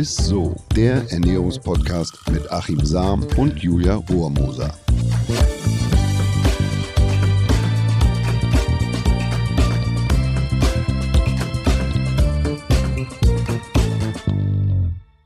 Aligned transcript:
ist 0.00 0.16
so, 0.16 0.56
der 0.74 1.12
Ernährungspodcast 1.12 2.30
mit 2.30 2.50
Achim 2.50 2.82
Sam 2.86 3.22
und 3.36 3.58
Julia 3.58 3.96
Rohrmoser. 3.96 4.74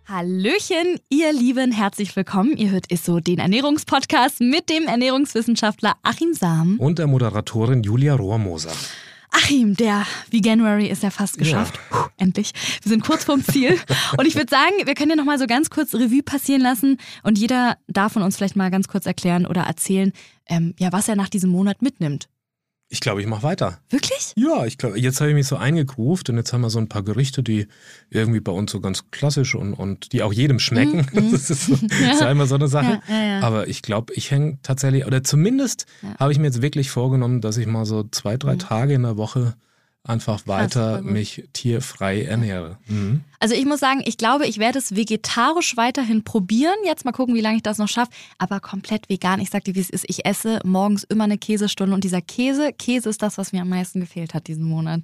Hallöchen, 0.08 0.98
ihr 1.08 1.32
Lieben, 1.32 1.70
herzlich 1.70 2.16
willkommen. 2.16 2.56
Ihr 2.56 2.72
hört 2.72 2.90
ISSO, 2.90 3.20
den 3.20 3.38
Ernährungspodcast 3.38 4.40
mit 4.40 4.70
dem 4.70 4.88
Ernährungswissenschaftler 4.88 5.94
Achim 6.02 6.34
Sam. 6.34 6.80
Und 6.80 6.98
der 6.98 7.06
Moderatorin 7.06 7.84
Julia 7.84 8.16
Rohrmoser. 8.16 8.72
Achim, 9.34 9.74
der 9.74 10.06
Veganuary 10.30 10.86
ist 10.86 11.02
ja 11.02 11.10
fast 11.10 11.38
geschafft. 11.38 11.74
Ja. 11.90 11.96
Puh, 11.96 12.08
endlich. 12.18 12.52
Wir 12.82 12.90
sind 12.90 13.04
kurz 13.04 13.24
vorm 13.24 13.44
Ziel. 13.44 13.78
und 14.16 14.26
ich 14.26 14.36
würde 14.36 14.48
sagen, 14.48 14.74
wir 14.84 14.94
können 14.94 15.10
ja 15.10 15.16
noch 15.16 15.24
mal 15.24 15.40
so 15.40 15.46
ganz 15.46 15.70
kurz 15.70 15.92
Revue 15.92 16.22
passieren 16.22 16.62
lassen 16.62 16.98
und 17.24 17.36
jeder 17.36 17.76
darf 17.88 18.12
von 18.12 18.22
uns 18.22 18.36
vielleicht 18.36 18.54
mal 18.54 18.70
ganz 18.70 18.86
kurz 18.86 19.06
erklären 19.06 19.44
oder 19.44 19.62
erzählen, 19.62 20.12
ähm, 20.46 20.74
ja, 20.78 20.92
was 20.92 21.08
er 21.08 21.16
nach 21.16 21.28
diesem 21.28 21.50
Monat 21.50 21.82
mitnimmt. 21.82 22.28
Ich 22.88 23.00
glaube, 23.00 23.20
ich 23.20 23.26
mache 23.26 23.42
weiter. 23.42 23.78
Wirklich? 23.90 24.34
Ja, 24.36 24.66
ich 24.66 24.78
glaube, 24.78 25.00
jetzt 25.00 25.20
habe 25.20 25.30
ich 25.30 25.34
mich 25.34 25.46
so 25.46 25.56
eingegruft 25.56 26.28
und 26.28 26.36
jetzt 26.36 26.52
haben 26.52 26.60
wir 26.60 26.70
so 26.70 26.78
ein 26.78 26.88
paar 26.88 27.02
Gerichte, 27.02 27.42
die 27.42 27.66
irgendwie 28.10 28.40
bei 28.40 28.52
uns 28.52 28.70
so 28.70 28.80
ganz 28.80 29.10
klassisch 29.10 29.54
und, 29.54 29.74
und 29.74 30.12
die 30.12 30.22
auch 30.22 30.32
jedem 30.32 30.58
schmecken. 30.58 31.06
Mm, 31.12 31.28
mm. 31.28 31.30
Das 31.32 31.50
ist, 31.50 31.66
so, 31.66 31.74
ja. 31.74 32.12
ist 32.12 32.20
ja 32.20 32.30
immer 32.30 32.46
so 32.46 32.54
eine 32.54 32.68
Sache. 32.68 33.00
Ja, 33.08 33.24
ja, 33.24 33.40
Aber 33.40 33.68
ich 33.68 33.82
glaube, 33.82 34.12
ich 34.14 34.30
hänge 34.30 34.58
tatsächlich, 34.62 35.06
oder 35.06 35.24
zumindest 35.24 35.86
habe 36.18 36.32
ich 36.32 36.38
mir 36.38 36.46
jetzt 36.46 36.62
wirklich 36.62 36.90
vorgenommen, 36.90 37.40
dass 37.40 37.56
ich 37.56 37.66
mal 37.66 37.86
so 37.86 38.04
zwei, 38.10 38.36
drei 38.36 38.54
mm. 38.54 38.58
Tage 38.58 38.94
in 38.94 39.02
der 39.02 39.16
Woche 39.16 39.54
einfach 40.04 40.46
weiter 40.46 41.00
mich 41.02 41.48
tierfrei 41.54 42.22
ernähre. 42.22 42.78
Mhm. 42.86 43.22
Also 43.40 43.54
ich 43.54 43.64
muss 43.64 43.80
sagen, 43.80 44.02
ich 44.04 44.18
glaube, 44.18 44.46
ich 44.46 44.58
werde 44.58 44.78
es 44.78 44.94
vegetarisch 44.94 45.76
weiterhin 45.76 46.24
probieren. 46.24 46.74
Jetzt 46.84 47.04
mal 47.04 47.12
gucken, 47.12 47.34
wie 47.34 47.40
lange 47.40 47.56
ich 47.56 47.62
das 47.62 47.78
noch 47.78 47.88
schaffe. 47.88 48.10
Aber 48.38 48.60
komplett 48.60 49.08
vegan. 49.08 49.40
Ich 49.40 49.50
sage 49.50 49.64
dir, 49.64 49.74
wie 49.74 49.80
es 49.80 49.90
ist. 49.90 50.04
Ich 50.08 50.26
esse 50.26 50.60
morgens 50.64 51.04
immer 51.04 51.24
eine 51.24 51.38
Käsestunde 51.38 51.94
und 51.94 52.04
dieser 52.04 52.20
Käse, 52.20 52.72
Käse 52.72 53.08
ist 53.08 53.22
das, 53.22 53.38
was 53.38 53.52
mir 53.52 53.62
am 53.62 53.70
meisten 53.70 54.00
gefehlt 54.00 54.34
hat 54.34 54.46
diesen 54.46 54.64
Monat. 54.64 55.00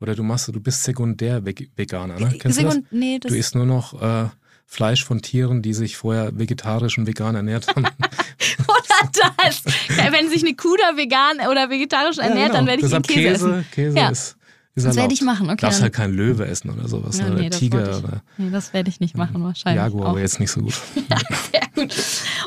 Oder 0.00 0.14
du 0.14 0.22
machst, 0.22 0.48
du 0.48 0.60
bist 0.60 0.84
sekundär 0.84 1.44
Veganer, 1.44 2.18
ne? 2.18 2.36
Kennst 2.38 2.58
Sekund, 2.58 2.76
du 2.76 2.80
das? 2.82 2.92
Nee, 2.92 3.18
das 3.18 3.32
du 3.32 3.38
isst 3.38 3.54
nur 3.54 3.66
noch 3.66 4.00
äh, 4.00 4.28
Fleisch 4.66 5.04
von 5.04 5.20
Tieren, 5.22 5.62
die 5.62 5.72
sich 5.72 5.96
vorher 5.96 6.38
vegetarisch 6.38 6.98
und 6.98 7.06
vegan 7.06 7.34
ernährt 7.34 7.68
haben. 7.68 7.84
oder 8.68 9.10
das. 9.12 9.64
Wenn 10.12 10.28
sich 10.28 10.44
eine 10.44 10.54
Kuh 10.54 10.76
da 10.76 10.96
vegan 10.96 11.38
oder 11.50 11.70
vegetarisch 11.70 12.18
ernährt, 12.18 12.38
ja, 12.38 12.46
genau. 12.46 12.58
dann 12.58 12.66
werde 12.66 12.84
ich 12.84 12.90
den 12.90 13.02
Käse, 13.02 13.14
Käse 13.14 13.34
essen. 13.34 13.66
Käse 13.72 13.96
ja. 13.96 14.08
ist 14.10 14.36
das 14.74 14.96
werde 14.96 15.14
ich 15.14 15.22
machen, 15.22 15.50
okay. 15.50 15.60
Darfst 15.60 15.82
halt 15.82 15.92
kein 15.92 16.12
Löwe 16.12 16.46
essen 16.46 16.70
oder 16.70 16.88
sowas, 16.88 17.18
ja, 17.18 17.26
ne? 17.26 17.32
oder 17.32 17.42
nee, 17.42 17.50
Tiger. 17.50 17.98
Oder 17.98 18.22
nee, 18.38 18.50
das 18.50 18.72
werde 18.72 18.90
ich 18.90 18.98
nicht 18.98 19.16
machen, 19.16 19.42
wahrscheinlich. 19.44 19.80
Jaguar 19.80 20.08
aber 20.08 20.20
jetzt 20.20 20.40
nicht 20.40 20.50
so 20.50 20.62
gut. 20.62 20.74
ja, 21.10 21.16
sehr 21.52 21.60
gut. 21.74 21.94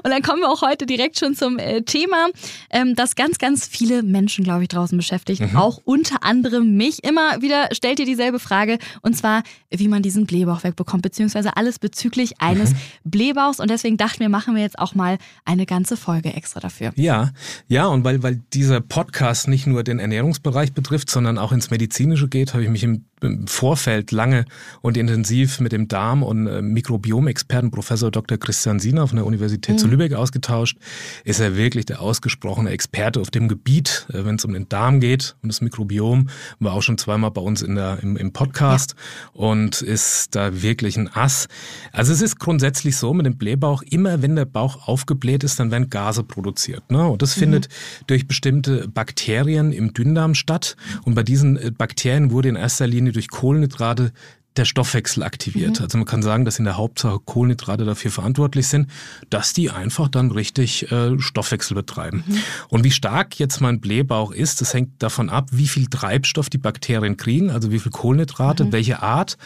Und 0.03 0.11
dann 0.11 0.21
kommen 0.21 0.41
wir 0.41 0.49
auch 0.49 0.61
heute 0.61 0.85
direkt 0.85 1.17
schon 1.17 1.35
zum 1.35 1.57
äh, 1.57 1.83
Thema, 1.83 2.27
ähm, 2.69 2.95
das 2.95 3.15
ganz, 3.15 3.37
ganz 3.37 3.65
viele 3.65 4.03
Menschen, 4.03 4.43
glaube 4.43 4.63
ich, 4.63 4.69
draußen 4.69 4.97
beschäftigt. 4.97 5.41
Mhm. 5.41 5.55
Auch 5.55 5.79
unter 5.85 6.23
anderem 6.23 6.75
mich. 6.75 7.03
Immer 7.05 7.41
wieder 7.41 7.69
stellt 7.71 7.99
ihr 7.99 8.05
dieselbe 8.05 8.39
Frage, 8.39 8.77
und 9.01 9.15
zwar, 9.15 9.43
wie 9.69 9.87
man 9.87 10.01
diesen 10.01 10.25
Blähbauch 10.25 10.65
wegbekommt, 10.65 11.03
beziehungsweise 11.03 11.55
alles 11.55 11.79
bezüglich 11.79 12.41
eines 12.41 12.71
mhm. 12.71 12.77
Blähbauchs. 13.05 13.61
Und 13.61 13.69
deswegen 13.69 13.95
dachten 13.95 14.19
wir, 14.19 14.29
machen 14.29 14.53
wir 14.53 14.63
jetzt 14.63 14.79
auch 14.79 14.95
mal 14.95 15.17
eine 15.45 15.65
ganze 15.65 15.95
Folge 15.95 16.33
extra 16.33 16.59
dafür. 16.59 16.91
Ja, 16.95 17.31
ja, 17.69 17.87
und 17.87 18.03
weil, 18.03 18.21
weil 18.21 18.41
dieser 18.53 18.81
Podcast 18.81 19.47
nicht 19.47 19.65
nur 19.65 19.83
den 19.83 19.99
Ernährungsbereich 19.99 20.73
betrifft, 20.73 21.09
sondern 21.09 21.37
auch 21.37 21.53
ins 21.53 21.69
Medizinische 21.69 22.16
geht, 22.25 22.53
habe 22.53 22.63
ich 22.63 22.69
mich 22.69 22.83
im 22.83 23.05
im 23.21 23.47
Vorfeld 23.47 24.11
lange 24.11 24.45
und 24.81 24.97
intensiv 24.97 25.59
mit 25.59 25.71
dem 25.71 25.87
Darm- 25.87 26.23
und 26.23 26.47
äh, 26.47 26.61
Mikrobiomexperten 26.61 27.71
Professor 27.71 28.11
Dr. 28.11 28.37
Christian 28.37 28.79
Siener 28.79 29.07
von 29.07 29.15
der 29.15 29.25
Universität 29.25 29.75
mhm. 29.75 29.79
zu 29.79 29.87
Lübeck 29.87 30.13
ausgetauscht. 30.13 30.77
Ist 31.23 31.39
er 31.39 31.55
wirklich 31.55 31.85
der 31.85 32.01
ausgesprochene 32.01 32.69
Experte 32.69 33.19
auf 33.19 33.31
dem 33.31 33.47
Gebiet, 33.47 34.07
äh, 34.13 34.23
wenn 34.23 34.35
es 34.35 34.45
um 34.45 34.53
den 34.53 34.69
Darm 34.69 34.99
geht 34.99 35.35
und 35.41 35.49
das 35.49 35.61
Mikrobiom. 35.61 36.29
War 36.59 36.73
auch 36.73 36.81
schon 36.81 36.97
zweimal 36.97 37.31
bei 37.31 37.41
uns 37.41 37.61
in 37.61 37.75
der, 37.75 37.99
im, 38.03 38.17
im 38.17 38.33
Podcast 38.33 38.95
ja. 38.95 39.41
und 39.41 39.81
ist 39.81 40.35
da 40.35 40.61
wirklich 40.61 40.97
ein 40.97 41.09
Ass. 41.13 41.47
Also 41.91 42.13
es 42.13 42.21
ist 42.21 42.39
grundsätzlich 42.39 42.97
so 42.97 43.13
mit 43.13 43.25
dem 43.25 43.37
Blähbauch, 43.37 43.81
immer 43.81 44.21
wenn 44.21 44.35
der 44.35 44.45
Bauch 44.45 44.87
aufgebläht 44.87 45.43
ist, 45.43 45.59
dann 45.59 45.71
werden 45.71 45.89
Gase 45.89 46.23
produziert. 46.23 46.91
Ne? 46.91 47.07
Und 47.07 47.21
das 47.21 47.35
mhm. 47.35 47.41
findet 47.41 47.69
durch 48.05 48.27
bestimmte 48.27 48.87
Bakterien 48.87 49.71
im 49.71 49.93
Dünndarm 49.93 50.35
statt. 50.35 50.75
Und 51.03 51.15
bei 51.15 51.23
diesen 51.23 51.57
äh, 51.57 51.71
Bakterien 51.71 52.29
wurde 52.29 52.49
in 52.49 52.55
erster 52.55 52.85
Linie 52.85 53.06
Linie 53.07 53.13
durch 53.13 53.29
Kohlenhydrate 53.29 54.11
der 54.57 54.65
Stoffwechsel 54.65 55.23
aktiviert. 55.23 55.79
Mhm. 55.79 55.83
Also 55.83 55.97
man 55.97 56.05
kann 56.05 56.21
sagen, 56.21 56.45
dass 56.45 56.59
in 56.59 56.65
der 56.65 56.77
Hauptsache 56.77 57.19
Kohlenhydrate 57.19 57.85
dafür 57.85 58.11
verantwortlich 58.11 58.67
sind, 58.67 58.89
dass 59.29 59.53
die 59.53 59.69
einfach 59.69 60.07
dann 60.07 60.31
richtig 60.31 60.91
äh, 60.91 61.19
Stoffwechsel 61.19 61.75
betreiben. 61.75 62.23
Mhm. 62.27 62.37
Und 62.69 62.83
wie 62.83 62.91
stark 62.91 63.39
jetzt 63.39 63.61
mein 63.61 63.79
Blähbauch 63.79 64.31
ist, 64.31 64.61
das 64.61 64.73
hängt 64.73 65.01
davon 65.03 65.29
ab, 65.29 65.49
wie 65.51 65.67
viel 65.67 65.87
Treibstoff 65.87 66.49
die 66.49 66.57
Bakterien 66.57 67.17
kriegen, 67.17 67.51
also 67.51 67.71
wie 67.71 67.79
viel 67.79 67.91
Kohlenhydrate, 67.91 68.65
mhm. 68.65 68.71
welche 68.71 69.01
Art 69.01 69.37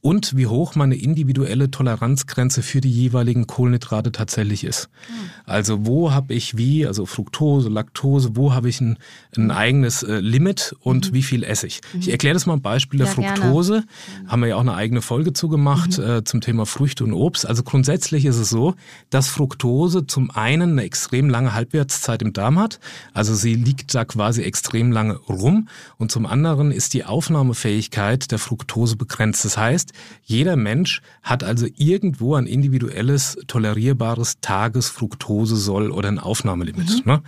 und 0.00 0.36
wie 0.36 0.46
hoch 0.46 0.74
meine 0.74 0.94
individuelle 0.96 1.70
Toleranzgrenze 1.70 2.62
für 2.62 2.80
die 2.80 2.90
jeweiligen 2.90 3.46
Kohlenhydrate 3.46 4.12
tatsächlich 4.12 4.64
ist. 4.64 4.88
Mhm. 5.08 5.30
Also 5.44 5.86
wo 5.86 6.12
habe 6.12 6.34
ich 6.34 6.56
wie, 6.56 6.86
also 6.86 7.06
Fructose, 7.06 7.68
Laktose, 7.68 8.36
wo 8.36 8.52
habe 8.54 8.68
ich 8.68 8.80
ein, 8.80 8.98
ein 9.36 9.50
eigenes 9.50 10.02
äh, 10.02 10.20
Limit 10.20 10.74
und 10.80 11.10
mhm. 11.10 11.14
wie 11.14 11.22
viel 11.22 11.42
esse 11.42 11.66
ich? 11.66 11.80
Ich 11.98 12.06
mhm. 12.06 12.12
erkläre 12.12 12.34
das 12.34 12.46
mal 12.46 12.54
ein 12.54 12.62
Beispiel 12.62 12.98
der 12.98 13.08
ja, 13.08 13.12
Fructose. 13.12 13.72
Gerne. 13.72 14.30
Haben 14.30 14.40
wir 14.42 14.48
ja 14.48 14.55
auch 14.56 14.60
eine 14.60 14.74
eigene 14.74 15.02
Folge 15.02 15.32
zugemacht 15.32 15.98
mhm. 15.98 16.04
äh, 16.04 16.24
zum 16.24 16.40
Thema 16.40 16.66
Früchte 16.66 17.04
und 17.04 17.12
Obst. 17.12 17.46
Also 17.46 17.62
grundsätzlich 17.62 18.24
ist 18.24 18.38
es 18.38 18.48
so, 18.48 18.74
dass 19.10 19.28
Fructose 19.28 20.06
zum 20.06 20.30
einen 20.30 20.72
eine 20.72 20.82
extrem 20.82 21.28
lange 21.28 21.54
Halbwertszeit 21.54 22.22
im 22.22 22.32
Darm 22.32 22.58
hat. 22.58 22.80
Also 23.12 23.34
sie 23.34 23.54
liegt 23.54 23.94
da 23.94 24.04
quasi 24.04 24.42
extrem 24.42 24.92
lange 24.92 25.16
rum. 25.16 25.68
Und 25.98 26.10
zum 26.10 26.26
anderen 26.26 26.72
ist 26.72 26.94
die 26.94 27.04
Aufnahmefähigkeit 27.04 28.30
der 28.30 28.38
Fructose 28.38 28.96
begrenzt. 28.96 29.44
Das 29.44 29.56
heißt, 29.56 29.92
jeder 30.24 30.56
Mensch 30.56 31.02
hat 31.22 31.44
also 31.44 31.66
irgendwo 31.76 32.34
ein 32.34 32.46
individuelles, 32.46 33.36
tolerierbares 33.46 34.40
Tagesfructose-Soll 34.40 35.90
oder 35.90 36.08
ein 36.08 36.18
Aufnahmelimit. 36.18 37.04
Mhm. 37.04 37.12
Ne? 37.12 37.22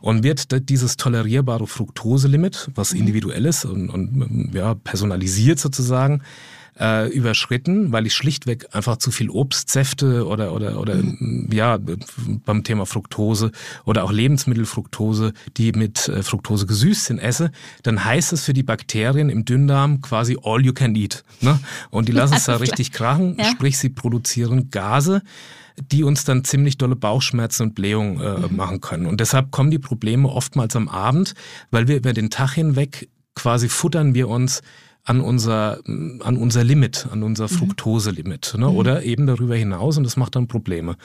Und 0.00 0.22
wird 0.22 0.68
dieses 0.68 0.96
tolerierbare 0.96 1.66
Fructose-Limit, 1.66 2.70
was 2.74 2.92
mhm. 2.92 3.00
individuell 3.00 3.46
ist 3.46 3.64
und, 3.64 3.90
und 3.90 4.50
ja, 4.52 4.74
personalisiert 4.74 5.58
sozusagen, 5.58 6.22
äh, 6.78 7.08
überschritten, 7.08 7.92
weil 7.92 8.06
ich 8.06 8.14
schlichtweg 8.14 8.68
einfach 8.72 8.96
zu 8.98 9.10
viel 9.10 9.30
Obstsäfte 9.30 10.26
oder 10.26 10.52
oder 10.52 10.80
oder 10.80 10.96
mhm. 10.96 11.48
ja 11.52 11.78
beim 12.44 12.64
Thema 12.64 12.86
Fructose 12.86 13.50
oder 13.84 14.04
auch 14.04 14.12
Lebensmittelfructose, 14.12 15.32
die 15.56 15.72
mit 15.72 16.08
äh, 16.08 16.22
Fructose 16.22 16.66
gesüßt 16.66 17.06
sind, 17.06 17.18
esse, 17.18 17.50
dann 17.82 18.04
heißt 18.04 18.32
es 18.32 18.44
für 18.44 18.52
die 18.52 18.62
Bakterien 18.62 19.30
im 19.30 19.44
Dünndarm 19.44 20.00
quasi 20.00 20.36
all 20.42 20.64
you 20.64 20.72
can 20.72 20.94
eat. 20.94 21.24
Ne? 21.40 21.58
Und 21.90 22.08
die 22.08 22.12
lassen 22.16 22.34
es 22.34 22.44
da 22.44 22.56
richtig 22.56 22.92
krachen, 22.92 23.36
ja. 23.38 23.46
sprich 23.46 23.78
sie 23.78 23.88
produzieren 23.88 24.70
Gase 24.70 25.22
die 25.92 26.04
uns 26.04 26.24
dann 26.24 26.42
ziemlich 26.42 26.78
dolle 26.78 26.96
Bauchschmerzen 26.96 27.64
und 27.64 27.74
Blähung 27.74 28.18
äh, 28.18 28.38
mhm. 28.38 28.56
machen 28.56 28.80
können. 28.80 29.04
Und 29.04 29.20
deshalb 29.20 29.50
kommen 29.50 29.70
die 29.70 29.78
Probleme 29.78 30.26
oftmals 30.26 30.74
am 30.74 30.88
Abend, 30.88 31.34
weil 31.70 31.86
wir 31.86 31.96
über 31.96 32.14
den 32.14 32.30
Tag 32.30 32.52
hinweg 32.52 33.10
quasi 33.34 33.68
futtern 33.68 34.14
wir 34.14 34.28
uns 34.28 34.62
an 35.06 35.20
unser, 35.20 35.78
an 35.86 36.36
unser 36.36 36.64
Limit, 36.64 37.06
an 37.10 37.22
unser 37.22 37.44
mhm. 37.44 37.48
Fructose-Limit 37.50 38.56
ne? 38.58 38.68
Mhm. 38.68 38.76
oder 38.76 39.02
eben 39.04 39.26
darüber 39.26 39.54
hinaus 39.54 39.96
und 39.96 40.04
das 40.04 40.16
macht 40.16 40.34
dann 40.34 40.48
Probleme. 40.48 40.96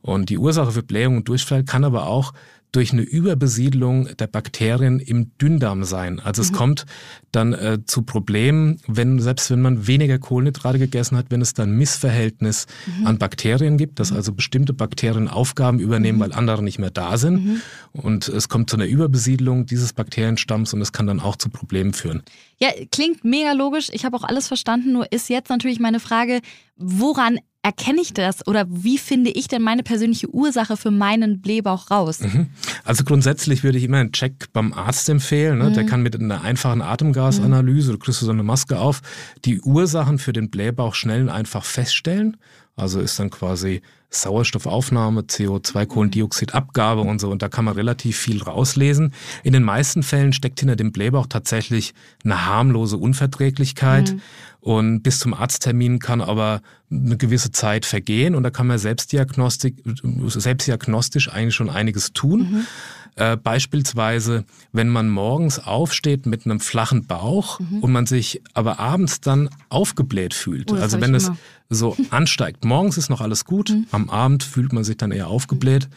Und 0.00 0.30
die 0.30 0.38
Ursache 0.38 0.72
für 0.72 0.82
Blähung 0.82 1.18
und 1.18 1.28
Durchfall 1.28 1.62
kann 1.62 1.84
aber 1.84 2.06
auch 2.06 2.32
durch 2.72 2.92
eine 2.92 3.02
Überbesiedlung 3.02 4.08
der 4.16 4.26
Bakterien 4.26 4.98
im 4.98 5.36
Dünndarm 5.36 5.84
sein. 5.84 6.20
Also 6.20 6.40
es 6.40 6.50
mhm. 6.50 6.56
kommt 6.56 6.86
dann 7.30 7.52
äh, 7.52 7.78
zu 7.84 8.02
Problemen, 8.02 8.80
wenn 8.86 9.20
selbst 9.20 9.50
wenn 9.50 9.60
man 9.60 9.86
weniger 9.86 10.18
Kohlenhydrate 10.18 10.78
gegessen 10.78 11.18
hat, 11.18 11.26
wenn 11.28 11.42
es 11.42 11.52
dann 11.52 11.72
Missverhältnis 11.72 12.66
mhm. 12.98 13.06
an 13.06 13.18
Bakterien 13.18 13.76
gibt, 13.76 14.00
dass 14.00 14.10
mhm. 14.10 14.16
also 14.16 14.32
bestimmte 14.32 14.72
Bakterien 14.72 15.28
Aufgaben 15.28 15.80
übernehmen, 15.80 16.18
mhm. 16.18 16.22
weil 16.22 16.32
andere 16.32 16.62
nicht 16.62 16.78
mehr 16.78 16.90
da 16.90 17.18
sind. 17.18 17.44
Mhm. 17.44 17.62
Und 17.92 18.28
es 18.28 18.48
kommt 18.48 18.70
zu 18.70 18.76
einer 18.76 18.86
Überbesiedlung 18.86 19.66
dieses 19.66 19.92
Bakterienstamms 19.92 20.72
und 20.72 20.80
es 20.80 20.92
kann 20.92 21.06
dann 21.06 21.20
auch 21.20 21.36
zu 21.36 21.50
Problemen 21.50 21.92
führen. 21.92 22.22
Ja, 22.58 22.70
klingt 22.90 23.22
mega 23.22 23.52
logisch. 23.52 23.90
Ich 23.92 24.06
habe 24.06 24.16
auch 24.16 24.24
alles 24.24 24.48
verstanden. 24.48 24.92
Nur 24.92 25.12
ist 25.12 25.28
jetzt 25.28 25.50
natürlich 25.50 25.78
meine 25.78 26.00
Frage, 26.00 26.40
woran 26.76 27.38
erkenne 27.62 28.00
ich 28.00 28.12
das 28.12 28.46
oder 28.46 28.66
wie 28.68 28.98
finde 28.98 29.30
ich 29.30 29.46
denn 29.46 29.62
meine 29.62 29.82
persönliche 29.82 30.28
Ursache 30.28 30.76
für 30.76 30.90
meinen 30.90 31.40
Blähbauch 31.40 31.90
raus? 31.90 32.20
Mhm. 32.20 32.48
Also 32.84 33.04
grundsätzlich 33.04 33.62
würde 33.62 33.78
ich 33.78 33.84
immer 33.84 33.98
einen 33.98 34.12
Check 34.12 34.52
beim 34.52 34.72
Arzt 34.72 35.08
empfehlen. 35.08 35.58
Ne? 35.58 35.70
Mhm. 35.70 35.74
Der 35.74 35.86
kann 35.86 36.02
mit 36.02 36.18
einer 36.18 36.42
einfachen 36.42 36.82
Atemgasanalyse, 36.82 37.90
mhm. 37.90 37.92
du 37.92 37.98
kriegst 37.98 38.20
so 38.20 38.30
eine 38.30 38.42
Maske 38.42 38.78
auf, 38.78 39.00
die 39.44 39.60
Ursachen 39.60 40.18
für 40.18 40.32
den 40.32 40.50
Blähbauch 40.50 40.94
schnell 40.94 41.22
und 41.22 41.28
einfach 41.28 41.64
feststellen 41.64 42.36
Also 42.76 43.00
ist 43.00 43.18
dann 43.18 43.30
quasi 43.30 43.82
Sauerstoffaufnahme, 44.08 45.22
CO2-Kohlendioxidabgabe 45.22 47.00
und 47.00 47.20
so. 47.20 47.30
Und 47.30 47.42
da 47.42 47.48
kann 47.48 47.64
man 47.64 47.74
relativ 47.74 48.16
viel 48.18 48.42
rauslesen. 48.42 49.12
In 49.42 49.52
den 49.52 49.62
meisten 49.62 50.02
Fällen 50.02 50.32
steckt 50.32 50.60
hinter 50.60 50.76
dem 50.76 50.92
Blähbauch 50.92 51.26
tatsächlich 51.26 51.94
eine 52.24 52.46
harmlose 52.46 52.96
Unverträglichkeit. 52.96 54.12
Mhm. 54.12 54.20
Und 54.60 55.02
bis 55.02 55.18
zum 55.18 55.34
Arzttermin 55.34 55.98
kann 55.98 56.20
aber 56.20 56.62
eine 56.90 57.16
gewisse 57.16 57.50
Zeit 57.50 57.84
vergehen 57.84 58.34
und 58.34 58.44
da 58.44 58.50
kann 58.50 58.68
man 58.68 58.78
selbstdiagnostik, 58.78 59.82
selbstdiagnostisch 60.26 61.32
eigentlich 61.32 61.54
schon 61.54 61.70
einiges 61.70 62.12
tun. 62.12 62.40
Mhm. 62.40 62.66
Äh, 63.14 63.36
beispielsweise, 63.36 64.44
wenn 64.72 64.88
man 64.88 65.10
morgens 65.10 65.58
aufsteht 65.58 66.24
mit 66.24 66.46
einem 66.46 66.60
flachen 66.60 67.06
Bauch 67.06 67.60
mhm. 67.60 67.80
und 67.80 67.92
man 67.92 68.06
sich 68.06 68.40
aber 68.54 68.78
abends 68.78 69.20
dann 69.20 69.50
aufgebläht 69.68 70.32
fühlt. 70.32 70.72
Oh, 70.72 70.76
also 70.76 71.00
wenn 71.00 71.14
es 71.14 71.30
so 71.74 71.96
ansteigt. 72.10 72.64
Morgens 72.64 72.98
ist 72.98 73.08
noch 73.08 73.20
alles 73.20 73.44
gut, 73.44 73.70
mhm. 73.70 73.86
am 73.90 74.10
Abend 74.10 74.42
fühlt 74.42 74.72
man 74.72 74.84
sich 74.84 74.96
dann 74.96 75.12
eher 75.12 75.28
aufgebläht. 75.28 75.88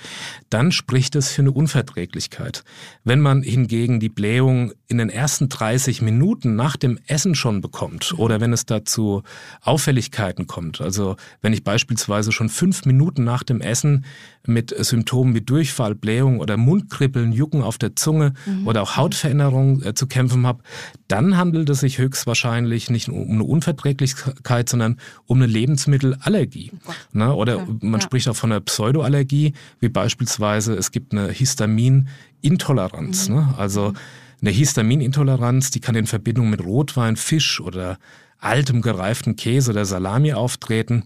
Dann 0.49 0.71
spricht 0.71 1.15
es 1.15 1.31
für 1.31 1.41
eine 1.41 1.51
Unverträglichkeit. 1.51 2.63
Wenn 3.03 3.19
man 3.19 3.41
hingegen 3.41 3.99
die 3.99 4.09
Blähung 4.09 4.73
in 4.87 4.97
den 4.97 5.09
ersten 5.09 5.49
30 5.49 6.01
Minuten 6.01 6.55
nach 6.55 6.77
dem 6.77 6.99
Essen 7.07 7.35
schon 7.35 7.61
bekommt 7.61 8.13
oder 8.17 8.39
wenn 8.39 8.53
es 8.53 8.65
dazu 8.65 9.23
Auffälligkeiten 9.61 10.47
kommt, 10.47 10.81
also 10.81 11.15
wenn 11.41 11.53
ich 11.53 11.63
beispielsweise 11.63 12.31
schon 12.31 12.49
fünf 12.49 12.85
Minuten 12.85 13.23
nach 13.23 13.43
dem 13.43 13.61
Essen 13.61 14.05
mit 14.47 14.75
Symptomen 14.77 15.35
wie 15.35 15.41
Durchfall, 15.41 15.95
Blähung 15.95 16.39
oder 16.39 16.57
Mundkribbeln, 16.57 17.31
Jucken 17.31 17.61
auf 17.61 17.77
der 17.77 17.95
Zunge 17.95 18.33
mhm. 18.45 18.67
oder 18.67 18.81
auch 18.81 18.97
Hautveränderungen 18.97 19.83
äh, 19.83 19.93
zu 19.93 20.07
kämpfen 20.07 20.45
habe, 20.45 20.63
dann 21.07 21.37
handelt 21.37 21.69
es 21.69 21.81
sich 21.81 21.97
höchstwahrscheinlich 21.97 22.89
nicht 22.89 23.09
um 23.09 23.29
eine 23.29 23.43
Unverträglichkeit, 23.43 24.69
sondern 24.69 24.97
um 25.25 25.37
eine 25.37 25.47
Lebensmittelallergie. 25.47 26.71
Ne? 27.13 27.33
Oder 27.33 27.61
okay. 27.61 27.77
man 27.81 27.99
ja. 27.99 28.05
spricht 28.05 28.27
auch 28.27 28.35
von 28.35 28.51
einer 28.51 28.61
Pseudoallergie, 28.61 29.53
wie 29.79 29.89
beispielsweise 29.89 30.73
es 30.73 30.91
gibt 30.91 31.13
eine 31.13 31.29
Histaminintoleranz. 31.29 33.29
Mhm. 33.29 33.35
Ne? 33.35 33.53
Also 33.57 33.89
mhm. 33.89 33.95
eine 34.41 34.51
Histaminintoleranz, 34.51 35.71
die 35.71 35.79
kann 35.79 35.95
in 35.95 36.07
Verbindung 36.07 36.49
mit 36.49 36.63
Rotwein, 36.63 37.15
Fisch 37.15 37.61
oder 37.61 37.97
altem 38.39 38.81
gereiften 38.81 39.35
Käse 39.35 39.71
oder 39.71 39.85
Salami 39.85 40.33
auftreten. 40.33 41.05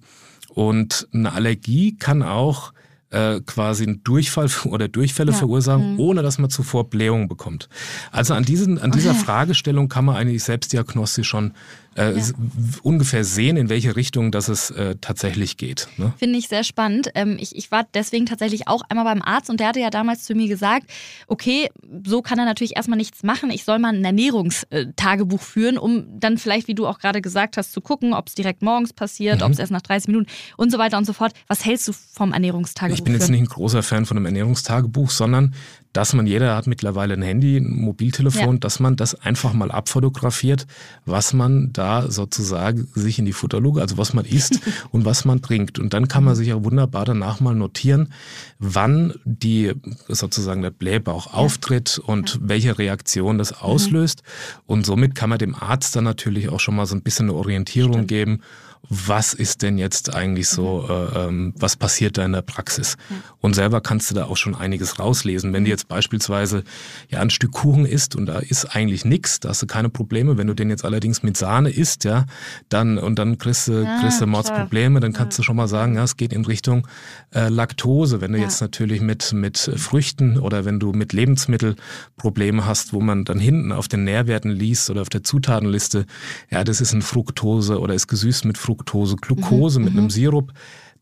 Und 0.49 1.07
eine 1.13 1.33
Allergie 1.33 1.95
kann 1.97 2.23
auch 2.23 2.73
äh, 3.11 3.39
quasi 3.41 3.83
einen 3.83 4.03
Durchfall 4.03 4.49
oder 4.65 4.87
Durchfälle 4.87 5.31
ja. 5.31 5.37
verursachen, 5.37 5.93
mhm. 5.93 5.99
ohne 5.99 6.21
dass 6.21 6.37
man 6.37 6.49
zuvor 6.49 6.89
Blähungen 6.89 7.27
bekommt. 7.27 7.69
Also 8.11 8.33
an, 8.33 8.43
diesen, 8.43 8.79
an 8.79 8.91
dieser 8.91 9.11
okay. 9.11 9.19
Fragestellung 9.19 9.89
kann 9.89 10.05
man 10.05 10.15
eigentlich 10.15 10.43
selbstdiagnostisch 10.43 11.27
schon 11.27 11.53
äh, 11.95 12.17
ja. 12.17 12.23
ungefähr 12.83 13.23
sehen, 13.23 13.57
in 13.57 13.69
welche 13.69 13.95
Richtung 13.95 14.31
das 14.31 14.47
es 14.47 14.71
äh, 14.71 14.95
tatsächlich 15.01 15.57
geht. 15.57 15.87
Ne? 15.97 16.13
Finde 16.17 16.37
ich 16.37 16.47
sehr 16.47 16.63
spannend. 16.63 17.09
Ähm, 17.15 17.37
ich, 17.39 17.55
ich 17.55 17.71
war 17.71 17.85
deswegen 17.93 18.25
tatsächlich 18.25 18.67
auch 18.67 18.81
einmal 18.89 19.05
beim 19.05 19.21
Arzt 19.21 19.49
und 19.49 19.59
der 19.59 19.67
hatte 19.67 19.79
ja 19.79 19.89
damals 19.89 20.23
zu 20.23 20.35
mir 20.35 20.47
gesagt, 20.47 20.87
okay, 21.27 21.69
so 22.05 22.21
kann 22.21 22.39
er 22.39 22.45
natürlich 22.45 22.75
erstmal 22.75 22.97
nichts 22.97 23.23
machen. 23.23 23.49
Ich 23.51 23.63
soll 23.63 23.79
mal 23.79 23.93
ein 23.93 24.03
Ernährungstagebuch 24.03 25.41
führen, 25.41 25.77
um 25.77 26.19
dann 26.19 26.37
vielleicht, 26.37 26.67
wie 26.67 26.75
du 26.75 26.87
auch 26.87 26.99
gerade 26.99 27.21
gesagt 27.21 27.57
hast, 27.57 27.71
zu 27.71 27.81
gucken, 27.81 28.13
ob 28.13 28.27
es 28.27 28.35
direkt 28.35 28.61
morgens 28.61 28.93
passiert, 28.93 29.39
mhm. 29.39 29.45
ob 29.45 29.51
es 29.51 29.59
erst 29.59 29.71
nach 29.71 29.81
30 29.81 30.07
Minuten 30.07 30.27
und 30.57 30.71
so 30.71 30.77
weiter 30.77 30.97
und 30.97 31.05
so 31.05 31.13
fort. 31.13 31.33
Was 31.47 31.65
hältst 31.65 31.87
du 31.87 31.93
vom 31.93 32.33
Ernährungstagebuch? 32.33 32.97
Ich 32.97 33.03
bin 33.03 33.13
jetzt 33.13 33.29
nicht 33.29 33.41
ein 33.41 33.45
großer 33.45 33.83
Fan 33.83 34.05
von 34.05 34.17
einem 34.17 34.25
Ernährungstagebuch, 34.25 35.09
sondern 35.09 35.53
dass 35.93 36.13
man, 36.13 36.27
jeder 36.27 36.55
hat 36.55 36.67
mittlerweile 36.67 37.15
ein 37.15 37.21
Handy, 37.23 37.57
ein 37.57 37.69
Mobiltelefon, 37.69 38.55
ja. 38.55 38.59
dass 38.59 38.79
man 38.79 38.95
das 38.95 39.15
einfach 39.15 39.53
mal 39.53 39.71
abfotografiert, 39.71 40.67
was 41.05 41.33
man 41.33 41.73
da 41.73 42.11
sozusagen 42.11 42.87
sich 42.93 43.17
in 43.17 43.25
die 43.25 43.33
Futterluke, 43.33 43.81
also 43.81 43.97
was 43.97 44.13
man 44.13 44.25
isst 44.29 44.59
und 44.91 45.05
was 45.05 45.25
man 45.25 45.41
trinkt. 45.41 45.79
Und 45.79 45.93
dann 45.93 46.07
kann 46.07 46.23
man 46.23 46.35
sich 46.35 46.53
auch 46.53 46.63
wunderbar 46.63 47.05
danach 47.05 47.39
mal 47.39 47.55
notieren, 47.55 48.13
wann 48.59 49.15
die 49.25 49.73
sozusagen 50.07 50.61
der 50.61 50.71
Blähbauch 50.71 51.27
ja. 51.27 51.33
auftritt 51.33 51.97
und 51.97 52.35
ja. 52.35 52.39
welche 52.43 52.77
Reaktion 52.77 53.39
das 53.39 53.53
auslöst. 53.53 54.21
Mhm. 54.21 54.61
Und 54.67 54.85
somit 54.85 55.15
kann 55.15 55.29
man 55.29 55.39
dem 55.39 55.55
Arzt 55.55 55.95
dann 55.95 56.03
natürlich 56.03 56.49
auch 56.49 56.59
schon 56.59 56.75
mal 56.75 56.85
so 56.85 56.95
ein 56.95 57.01
bisschen 57.01 57.29
eine 57.29 57.37
Orientierung 57.37 57.93
Stimmt. 57.93 58.07
geben 58.07 58.41
was 58.89 59.33
ist 59.35 59.61
denn 59.61 59.77
jetzt 59.77 60.15
eigentlich 60.15 60.49
so, 60.49 60.81
mhm. 60.81 60.89
äh, 60.89 61.25
ähm, 61.25 61.53
was 61.57 61.75
passiert 61.75 62.17
da 62.17 62.25
in 62.25 62.33
der 62.33 62.41
Praxis? 62.41 62.97
Ja. 63.09 63.15
Und 63.39 63.53
selber 63.53 63.81
kannst 63.81 64.09
du 64.09 64.15
da 64.15 64.25
auch 64.25 64.37
schon 64.37 64.55
einiges 64.55 64.99
rauslesen. 64.99 65.53
Wenn 65.53 65.63
du 65.63 65.69
jetzt 65.69 65.87
beispielsweise 65.87 66.63
ja 67.09 67.19
ein 67.19 67.29
Stück 67.29 67.51
Kuchen 67.51 67.85
isst 67.85 68.15
und 68.15 68.25
da 68.25 68.39
ist 68.39 68.75
eigentlich 68.75 69.05
nichts, 69.05 69.39
da 69.39 69.49
hast 69.49 69.61
du 69.61 69.67
keine 69.67 69.89
Probleme. 69.89 70.37
Wenn 70.37 70.47
du 70.47 70.55
den 70.55 70.69
jetzt 70.69 70.85
allerdings 70.85 71.21
mit 71.21 71.37
Sahne 71.37 71.69
isst, 71.69 72.03
ja, 72.03 72.25
dann 72.69 72.97
und 72.97 73.19
dann 73.19 73.37
kriegst 73.37 73.67
du, 73.67 73.83
ja, 73.83 73.99
kriegst 74.01 74.21
du 74.21 74.25
Mordsprobleme, 74.25 74.99
dann 74.99 75.13
kannst 75.13 75.37
ja. 75.37 75.41
du 75.41 75.45
schon 75.45 75.55
mal 75.55 75.67
sagen, 75.67 75.95
ja, 75.95 76.03
es 76.03 76.17
geht 76.17 76.33
in 76.33 76.45
Richtung 76.45 76.87
äh, 77.33 77.49
Laktose. 77.49 78.21
Wenn 78.21 78.33
du 78.33 78.39
jetzt 78.39 78.59
natürlich 78.59 79.01
mit, 79.01 79.33
mit 79.33 79.57
Früchten 79.57 80.39
oder 80.39 80.65
wenn 80.65 80.79
du 80.79 80.93
mit 80.93 81.13
Lebensmitteln 81.13 81.75
Probleme 82.17 82.65
hast, 82.65 82.93
wo 82.93 83.01
man 83.01 83.23
dann 83.23 83.39
hinten 83.39 83.71
auf 83.71 83.87
den 83.87 84.03
Nährwerten 84.03 84.49
liest 84.49 84.89
oder 84.89 85.01
auf 85.01 85.09
der 85.09 85.23
Zutatenliste, 85.23 86.05
ja, 86.49 86.63
das 86.63 86.81
ist 86.81 86.93
ein 86.93 87.03
Fructose 87.03 87.79
oder 87.79 87.93
ist 87.93 88.07
gesüßt 88.07 88.45
mit 88.45 88.57
Fructose 88.57 88.68
Fructose, 88.69 89.15
Glucose 89.15 89.79
mhm, 89.79 89.85
mit 89.85 89.93
einem 89.93 90.03
mhm. 90.05 90.09
Sirup 90.11 90.53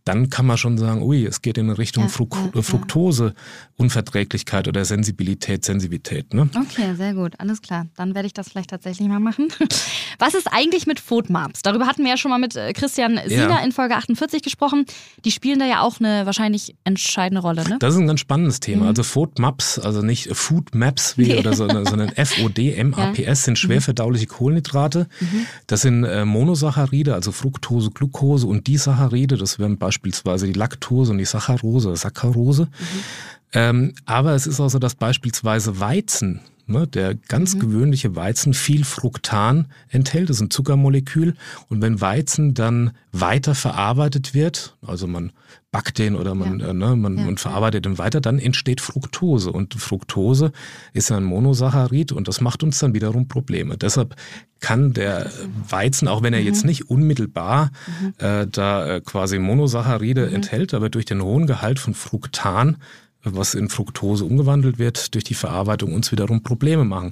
dann 0.07 0.29
kann 0.29 0.45
man 0.45 0.57
schon 0.57 0.77
sagen, 0.77 1.01
ui, 1.01 1.25
es 1.25 1.41
geht 1.41 1.57
in 1.57 1.69
Richtung 1.69 2.03
ja, 2.03 2.09
Fruc 2.09 2.37
ja, 2.55 2.61
Fructose, 2.61 3.33
Unverträglichkeit 3.75 4.67
oder 4.67 4.85
Sensibilität, 4.85 5.65
Sensivität. 5.65 6.33
Ne? 6.33 6.49
Okay, 6.55 6.95
sehr 6.95 7.13
gut, 7.13 7.33
alles 7.39 7.61
klar. 7.61 7.87
Dann 7.95 8.15
werde 8.15 8.27
ich 8.27 8.33
das 8.33 8.49
vielleicht 8.49 8.69
tatsächlich 8.69 9.07
mal 9.07 9.19
machen. 9.19 9.49
Was 10.19 10.33
ist 10.33 10.47
eigentlich 10.51 10.87
mit 10.87 10.99
FODMAPs? 10.99 11.61
Darüber 11.61 11.85
hatten 11.85 12.03
wir 12.03 12.11
ja 12.11 12.17
schon 12.17 12.31
mal 12.31 12.39
mit 12.39 12.55
äh, 12.55 12.73
Christian 12.73 13.19
Siener 13.27 13.49
ja. 13.49 13.57
in 13.59 13.71
Folge 13.71 13.95
48 13.95 14.41
gesprochen. 14.41 14.85
Die 15.25 15.31
spielen 15.31 15.59
da 15.59 15.65
ja 15.65 15.81
auch 15.81 15.99
eine 15.99 16.25
wahrscheinlich 16.25 16.75
entscheidende 16.85 17.41
Rolle, 17.41 17.67
ne? 17.67 17.77
Das 17.79 17.93
ist 17.93 17.99
ein 17.99 18.07
ganz 18.07 18.21
spannendes 18.21 18.59
Thema. 18.59 18.83
Mhm. 18.83 18.87
Also 18.87 19.03
FODMAPs, 19.03 19.79
also 19.79 20.01
nicht 20.01 20.35
Food 20.35 20.73
Maps 20.73 21.17
wie, 21.17 21.35
oder 21.35 21.53
so, 21.53 21.67
sondern 21.67 22.09
FOD-MAPS 22.15 23.43
sind 23.43 23.59
schwer 23.59 23.81
verdauliche 23.81 24.25
Kohlenhydrate. 24.25 25.07
Mhm. 25.19 25.45
Das 25.67 25.81
sind 25.81 26.03
äh, 26.03 26.25
Monosaccharide, 26.25 27.13
also 27.13 27.31
Fructose, 27.31 27.91
Glucose 27.91 28.47
und 28.47 28.67
Disaccharide. 28.67 29.37
Das 29.37 29.59
wären 29.59 29.77
beispielsweise 29.77 29.96
beispielsweise 29.97 30.47
die 30.47 30.53
Laktose 30.53 31.11
und 31.11 31.17
die 31.17 31.25
Saccharose, 31.25 31.95
Saccharose. 31.95 32.65
Mhm. 32.65 32.69
Ähm, 33.53 33.93
aber 34.05 34.33
es 34.35 34.45
ist 34.45 34.59
auch 34.59 34.69
so, 34.69 34.79
dass 34.79 34.95
beispielsweise 34.95 35.79
Weizen, 35.79 36.41
ne, 36.67 36.87
der 36.87 37.15
ganz 37.15 37.55
mhm. 37.55 37.59
gewöhnliche 37.59 38.15
Weizen, 38.15 38.53
viel 38.53 38.83
Fructan 38.83 39.67
enthält. 39.89 40.29
Das 40.29 40.37
ist 40.37 40.43
ein 40.43 40.49
Zuckermolekül. 40.49 41.35
Und 41.69 41.81
wenn 41.81 42.01
Weizen 42.01 42.53
dann 42.53 42.91
weiter 43.11 43.55
verarbeitet 43.55 44.33
wird, 44.33 44.77
also 44.85 45.07
man 45.07 45.31
backt 45.71 45.97
den 45.97 46.15
oder 46.15 46.35
man, 46.35 46.59
ja. 46.59 46.67
äh, 46.67 46.73
ne, 46.73 46.95
man, 46.95 47.17
ja. 47.17 47.25
man 47.25 47.37
verarbeitet 47.37 47.85
den 47.85 47.97
weiter, 47.97 48.21
dann 48.21 48.39
entsteht 48.39 48.81
Fructose. 48.81 49.51
Und 49.51 49.73
Fructose 49.75 50.51
ist 50.93 51.11
ein 51.11 51.23
Monosaccharid 51.23 52.11
und 52.11 52.27
das 52.27 52.41
macht 52.41 52.63
uns 52.63 52.79
dann 52.79 52.93
wiederum 52.93 53.27
Probleme. 53.27 53.77
Deshalb 53.77 54.15
kann 54.59 54.93
der 54.93 55.31
Weizen, 55.69 56.07
auch 56.07 56.23
wenn 56.23 56.33
er 56.33 56.41
mhm. 56.41 56.47
jetzt 56.47 56.65
nicht 56.65 56.89
unmittelbar 56.89 57.71
mhm. 58.01 58.13
äh, 58.17 58.47
da 58.47 58.95
äh, 58.95 59.01
quasi 59.01 59.39
Monosaccharide 59.39 60.27
mhm. 60.27 60.35
enthält, 60.35 60.73
aber 60.73 60.89
durch 60.89 61.05
den 61.05 61.21
hohen 61.21 61.47
Gehalt 61.47 61.79
von 61.79 61.93
Fructan 61.93 62.77
was 63.35 63.53
in 63.53 63.69
Fructose 63.69 64.25
umgewandelt 64.25 64.79
wird, 64.79 65.13
durch 65.13 65.23
die 65.23 65.33
Verarbeitung 65.33 65.93
uns 65.93 66.11
wiederum 66.11 66.43
Probleme 66.43 66.85
machen. 66.85 67.11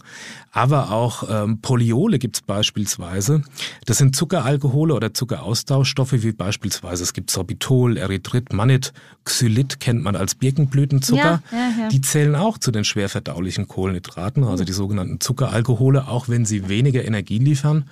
Aber 0.51 0.91
auch 0.91 1.23
ähm, 1.29 1.59
Polyole 1.61 2.19
gibt 2.19 2.37
es 2.37 2.41
beispielsweise. 2.41 3.43
Das 3.85 3.97
sind 3.97 4.15
Zuckeralkohole 4.15 4.93
oder 4.93 5.13
Zuckeraustauschstoffe, 5.13 6.13
wie 6.13 6.31
beispielsweise 6.31 7.03
es 7.03 7.13
gibt 7.13 7.29
Sorbitol, 7.31 7.97
Erythrit, 7.97 8.53
Mannit, 8.53 8.93
Xylit 9.25 9.79
kennt 9.79 10.03
man 10.03 10.15
als 10.15 10.35
Birkenblütenzucker. 10.35 11.41
Ja, 11.51 11.57
ja, 11.57 11.73
ja. 11.79 11.87
Die 11.89 12.01
zählen 12.01 12.35
auch 12.35 12.57
zu 12.57 12.71
den 12.71 12.85
schwer 12.85 13.09
verdaulichen 13.09 13.67
Kohlenhydraten, 13.67 14.43
also 14.43 14.63
die 14.63 14.73
sogenannten 14.73 15.19
Zuckeralkohole, 15.19 16.07
auch 16.07 16.29
wenn 16.29 16.45
sie 16.45 16.69
weniger 16.69 17.03
Energie 17.03 17.39
liefern 17.39 17.85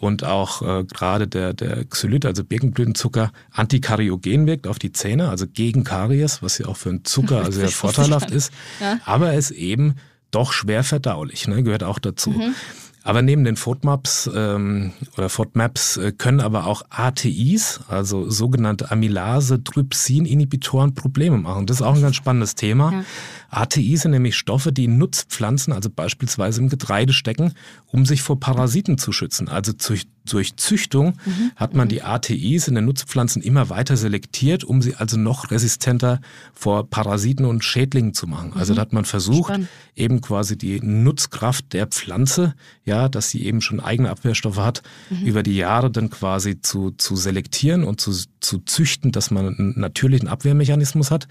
und 0.00 0.24
auch 0.24 0.62
äh, 0.62 0.84
gerade 0.84 1.28
der, 1.28 1.52
der 1.52 1.84
Xylit, 1.84 2.24
also 2.24 2.42
Birkenblütenzucker, 2.42 3.32
antikariogen 3.52 4.46
wirkt 4.46 4.66
auf 4.66 4.78
die 4.78 4.92
Zähne, 4.92 5.28
also 5.28 5.46
gegen 5.46 5.84
Karies, 5.84 6.42
was 6.42 6.56
ja 6.56 6.66
auch 6.66 6.78
für 6.78 6.88
einen 6.88 7.04
Zucker 7.04 7.52
sehr 7.52 7.68
vorteilhaft 7.68 8.30
ist. 8.30 8.50
Ja. 8.80 8.98
Aber 9.04 9.34
es 9.34 9.50
eben 9.50 9.96
doch 10.30 10.52
schwer 10.52 10.84
verdaulich, 10.84 11.46
ne, 11.48 11.62
gehört 11.62 11.84
auch 11.84 11.98
dazu. 11.98 12.30
Mhm. 12.30 12.54
Aber 13.02 13.22
neben 13.22 13.44
den 13.44 13.56
FODMAPs 13.56 14.28
ähm, 14.34 14.92
oder 15.16 15.30
FODMAPs 15.30 15.96
äh, 15.96 16.12
können 16.12 16.40
aber 16.40 16.66
auch 16.66 16.82
ATIs, 16.90 17.80
also 17.88 18.28
sogenannte 18.28 18.90
Amylase-Trypsin-Inhibitoren, 18.90 20.94
Probleme 20.94 21.38
machen. 21.38 21.64
Das 21.66 21.78
ist 21.78 21.82
auch 21.82 21.94
ein 21.94 22.02
ganz 22.02 22.16
spannendes 22.16 22.56
Thema. 22.56 22.92
Ja. 22.92 23.04
ATIs 23.50 24.02
sind 24.02 24.12
nämlich 24.12 24.36
Stoffe, 24.36 24.72
die 24.72 24.84
in 24.84 24.98
Nutzpflanzen, 24.98 25.72
also 25.72 25.90
beispielsweise 25.90 26.60
im 26.60 26.68
Getreide 26.68 27.12
stecken, 27.12 27.54
um 27.86 28.06
sich 28.06 28.22
vor 28.22 28.38
Parasiten 28.38 28.98
zu 28.98 29.12
schützen. 29.12 29.48
Also 29.48 29.72
durch, 29.72 30.06
durch 30.24 30.56
Züchtung 30.56 31.14
mhm. 31.24 31.50
hat 31.56 31.74
man 31.74 31.88
die 31.88 32.02
ATIs 32.02 32.68
in 32.68 32.76
den 32.76 32.84
Nutzpflanzen 32.84 33.42
immer 33.42 33.70
weiter 33.70 33.96
selektiert, 33.96 34.62
um 34.62 34.82
sie 34.82 34.94
also 34.94 35.16
noch 35.16 35.50
resistenter 35.50 36.20
vor 36.52 36.88
Parasiten 36.88 37.46
und 37.46 37.64
Schädlingen 37.64 38.14
zu 38.14 38.26
machen. 38.26 38.52
Also 38.54 38.72
mhm. 38.72 38.76
da 38.76 38.82
hat 38.82 38.92
man 38.92 39.04
versucht, 39.04 39.48
Spannend. 39.48 39.68
eben 39.96 40.20
quasi 40.20 40.56
die 40.56 40.80
Nutzkraft 40.80 41.72
der 41.72 41.86
Pflanze 41.86 42.54
ja, 42.90 43.08
dass 43.08 43.30
sie 43.30 43.46
eben 43.46 43.60
schon 43.60 43.78
eigene 43.80 44.10
Abwehrstoffe 44.10 44.58
hat, 44.58 44.82
mhm. 45.08 45.26
über 45.26 45.42
die 45.42 45.56
Jahre 45.56 45.90
dann 45.90 46.10
quasi 46.10 46.60
zu, 46.60 46.90
zu 46.90 47.14
selektieren 47.14 47.84
und 47.84 48.00
zu, 48.00 48.12
zu 48.40 48.58
züchten, 48.58 49.12
dass 49.12 49.30
man 49.30 49.46
einen 49.46 49.80
natürlichen 49.80 50.28
Abwehrmechanismus 50.28 51.12
hat 51.12 51.28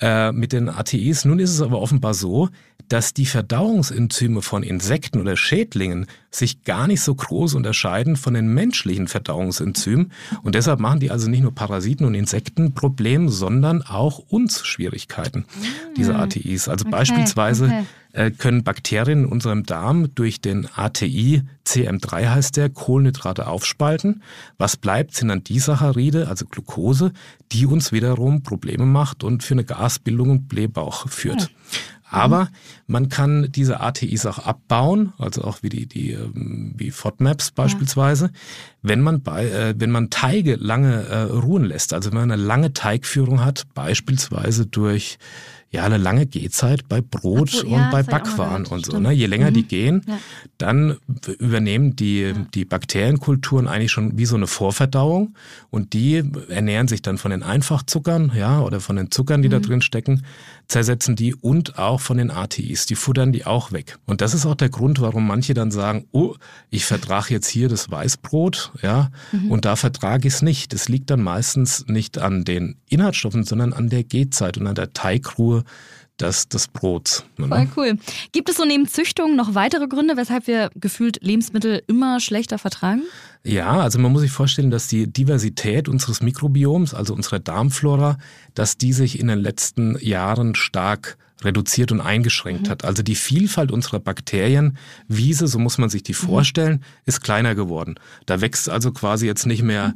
äh, 0.00 0.32
mit 0.32 0.52
den 0.52 0.68
ATIs. 0.68 1.24
Nun 1.24 1.38
ist 1.38 1.50
es 1.50 1.60
aber 1.60 1.80
offenbar 1.80 2.14
so, 2.14 2.48
dass 2.88 3.14
die 3.14 3.26
Verdauungsenzyme 3.26 4.42
von 4.42 4.62
Insekten 4.62 5.20
oder 5.20 5.36
Schädlingen 5.36 6.06
sich 6.30 6.62
gar 6.62 6.86
nicht 6.86 7.00
so 7.00 7.14
groß 7.14 7.54
unterscheiden 7.54 8.16
von 8.16 8.34
den 8.34 8.52
menschlichen 8.52 9.08
Verdauungsenzymen. 9.08 10.12
Und 10.42 10.54
deshalb 10.54 10.80
machen 10.80 11.00
die 11.00 11.10
also 11.10 11.28
nicht 11.28 11.42
nur 11.42 11.54
Parasiten 11.54 12.06
und 12.06 12.14
Insekten 12.14 12.74
Probleme, 12.74 13.30
sondern 13.30 13.82
auch 13.82 14.18
uns 14.18 14.64
Schwierigkeiten, 14.64 15.46
diese 15.96 16.14
hm. 16.14 16.20
ATIs. 16.20 16.68
Also 16.68 16.84
okay, 16.84 16.90
beispielsweise 16.90 17.64
okay. 17.64 17.84
Äh, 18.16 18.30
können 18.30 18.64
Bakterien 18.64 19.24
in 19.24 19.26
unserem 19.26 19.64
Darm 19.64 20.14
durch 20.14 20.40
den 20.40 20.66
ATI, 20.74 21.42
CM3 21.66 22.30
heißt 22.30 22.56
der, 22.56 22.70
Kohlenhydrate 22.70 23.46
aufspalten. 23.46 24.22
Was 24.56 24.78
bleibt, 24.78 25.14
sind 25.14 25.28
dann 25.28 25.44
die 25.44 25.58
Saccharide, 25.58 26.26
also 26.26 26.46
Glucose, 26.46 27.12
die 27.52 27.66
uns 27.66 27.92
wiederum 27.92 28.42
Probleme 28.42 28.86
macht 28.86 29.24
und 29.24 29.42
für 29.42 29.54
eine 29.54 29.64
Gasbildung 29.64 30.30
und 30.30 30.48
Blähbauch 30.48 31.08
führt. 31.08 31.42
Ja. 31.42 31.48
Aber 32.08 32.48
man 32.86 33.08
kann 33.08 33.50
diese 33.50 33.80
ATIs 33.80 34.26
auch 34.26 34.38
abbauen, 34.38 35.12
also 35.18 35.42
auch 35.42 35.62
wie 35.62 35.68
die, 35.68 35.86
die 35.86 36.12
ähm, 36.12 36.72
wie 36.76 36.92
FODMAPs 36.92 37.50
beispielsweise, 37.50 38.26
ja. 38.26 38.30
wenn 38.82 39.00
man 39.00 39.22
bei, 39.22 39.46
äh, 39.46 39.74
wenn 39.76 39.90
man 39.90 40.08
Teige 40.08 40.54
lange 40.54 41.02
äh, 41.06 41.22
ruhen 41.22 41.64
lässt. 41.64 41.92
Also 41.92 42.10
wenn 42.10 42.20
man 42.20 42.30
eine 42.30 42.42
lange 42.42 42.72
Teigführung 42.72 43.44
hat, 43.44 43.64
beispielsweise 43.74 44.66
durch 44.66 45.18
ja 45.76 45.84
eine 45.84 45.98
lange 45.98 46.26
Gehzeit 46.26 46.88
bei 46.88 47.00
Brot 47.00 47.50
so, 47.50 47.66
und 47.66 47.72
ja, 47.72 47.90
bei 47.90 48.02
Backwaren 48.02 48.66
und 48.66 48.86
so. 48.86 48.98
Ne? 48.98 49.12
Je 49.12 49.26
länger 49.26 49.50
mhm. 49.50 49.54
die 49.54 49.62
gehen, 49.62 50.02
ja. 50.06 50.18
dann 50.58 50.96
übernehmen 51.38 51.96
die, 51.96 52.20
ja. 52.20 52.32
die 52.54 52.64
Bakterienkulturen 52.64 53.68
eigentlich 53.68 53.92
schon 53.92 54.18
wie 54.18 54.26
so 54.26 54.36
eine 54.36 54.46
Vorverdauung 54.46 55.34
und 55.70 55.92
die 55.92 56.22
ernähren 56.48 56.88
sich 56.88 57.02
dann 57.02 57.18
von 57.18 57.30
den 57.30 57.42
Einfachzuckern, 57.42 58.32
ja, 58.34 58.60
oder 58.60 58.80
von 58.80 58.96
den 58.96 59.10
Zuckern, 59.10 59.42
die 59.42 59.48
mhm. 59.48 59.52
da 59.52 59.58
drin 59.60 59.82
stecken, 59.82 60.22
zersetzen 60.68 61.16
die 61.16 61.34
und 61.34 61.78
auch 61.78 62.00
von 62.00 62.16
den 62.16 62.30
ATIs, 62.30 62.86
die 62.86 62.96
futtern 62.96 63.32
die 63.32 63.46
auch 63.46 63.72
weg. 63.72 63.98
Und 64.06 64.20
das 64.20 64.34
ist 64.34 64.46
auch 64.46 64.54
der 64.54 64.68
Grund, 64.68 65.00
warum 65.00 65.26
manche 65.26 65.54
dann 65.54 65.70
sagen, 65.70 66.06
oh, 66.12 66.34
ich 66.70 66.84
vertrage 66.84 67.32
jetzt 67.34 67.48
hier 67.48 67.68
das 67.68 67.90
Weißbrot, 67.90 68.72
ja, 68.82 69.10
mhm. 69.32 69.50
und 69.50 69.64
da 69.64 69.76
vertrage 69.76 70.28
ich 70.28 70.34
es 70.34 70.42
nicht. 70.42 70.72
Das 70.72 70.88
liegt 70.88 71.10
dann 71.10 71.22
meistens 71.22 71.86
nicht 71.86 72.18
an 72.18 72.44
den 72.44 72.76
Inhaltsstoffen, 72.88 73.44
sondern 73.44 73.72
an 73.72 73.88
der 73.88 74.04
Gehzeit 74.04 74.58
und 74.58 74.66
an 74.66 74.74
der 74.74 74.92
Teigruhe 74.92 75.64
des, 76.20 76.48
des 76.48 76.68
Brots. 76.68 77.24
Ne? 77.36 77.48
Voll 77.48 77.68
cool. 77.76 77.98
Gibt 78.32 78.48
es 78.48 78.56
so 78.56 78.64
neben 78.64 78.88
Züchtung 78.88 79.36
noch 79.36 79.54
weitere 79.54 79.86
Gründe, 79.86 80.16
weshalb 80.16 80.46
wir 80.46 80.70
gefühlt 80.74 81.18
Lebensmittel 81.22 81.82
immer 81.86 82.20
schlechter 82.20 82.58
vertragen? 82.58 83.02
Ja, 83.44 83.80
also 83.80 83.98
man 83.98 84.12
muss 84.12 84.22
sich 84.22 84.32
vorstellen, 84.32 84.70
dass 84.70 84.88
die 84.88 85.06
Diversität 85.06 85.88
unseres 85.88 86.20
Mikrobioms, 86.22 86.94
also 86.94 87.14
unserer 87.14 87.38
Darmflora, 87.38 88.18
dass 88.54 88.76
die 88.78 88.92
sich 88.92 89.20
in 89.20 89.28
den 89.28 89.38
letzten 89.38 89.98
Jahren 90.00 90.54
stark 90.54 91.16
reduziert 91.42 91.92
und 91.92 92.00
eingeschränkt 92.00 92.66
mhm. 92.66 92.70
hat. 92.70 92.84
Also 92.84 93.02
die 93.02 93.14
Vielfalt 93.14 93.70
unserer 93.70 94.00
Bakterienwiese, 94.00 95.46
so 95.46 95.58
muss 95.58 95.78
man 95.78 95.90
sich 95.90 96.02
die 96.02 96.12
mhm. 96.12 96.26
vorstellen, 96.26 96.84
ist 97.04 97.22
kleiner 97.22 97.54
geworden. 97.54 97.96
Da 98.24 98.40
wächst 98.40 98.68
also 98.68 98.92
quasi 98.92 99.26
jetzt 99.26 99.46
nicht 99.46 99.62
mehr 99.62 99.94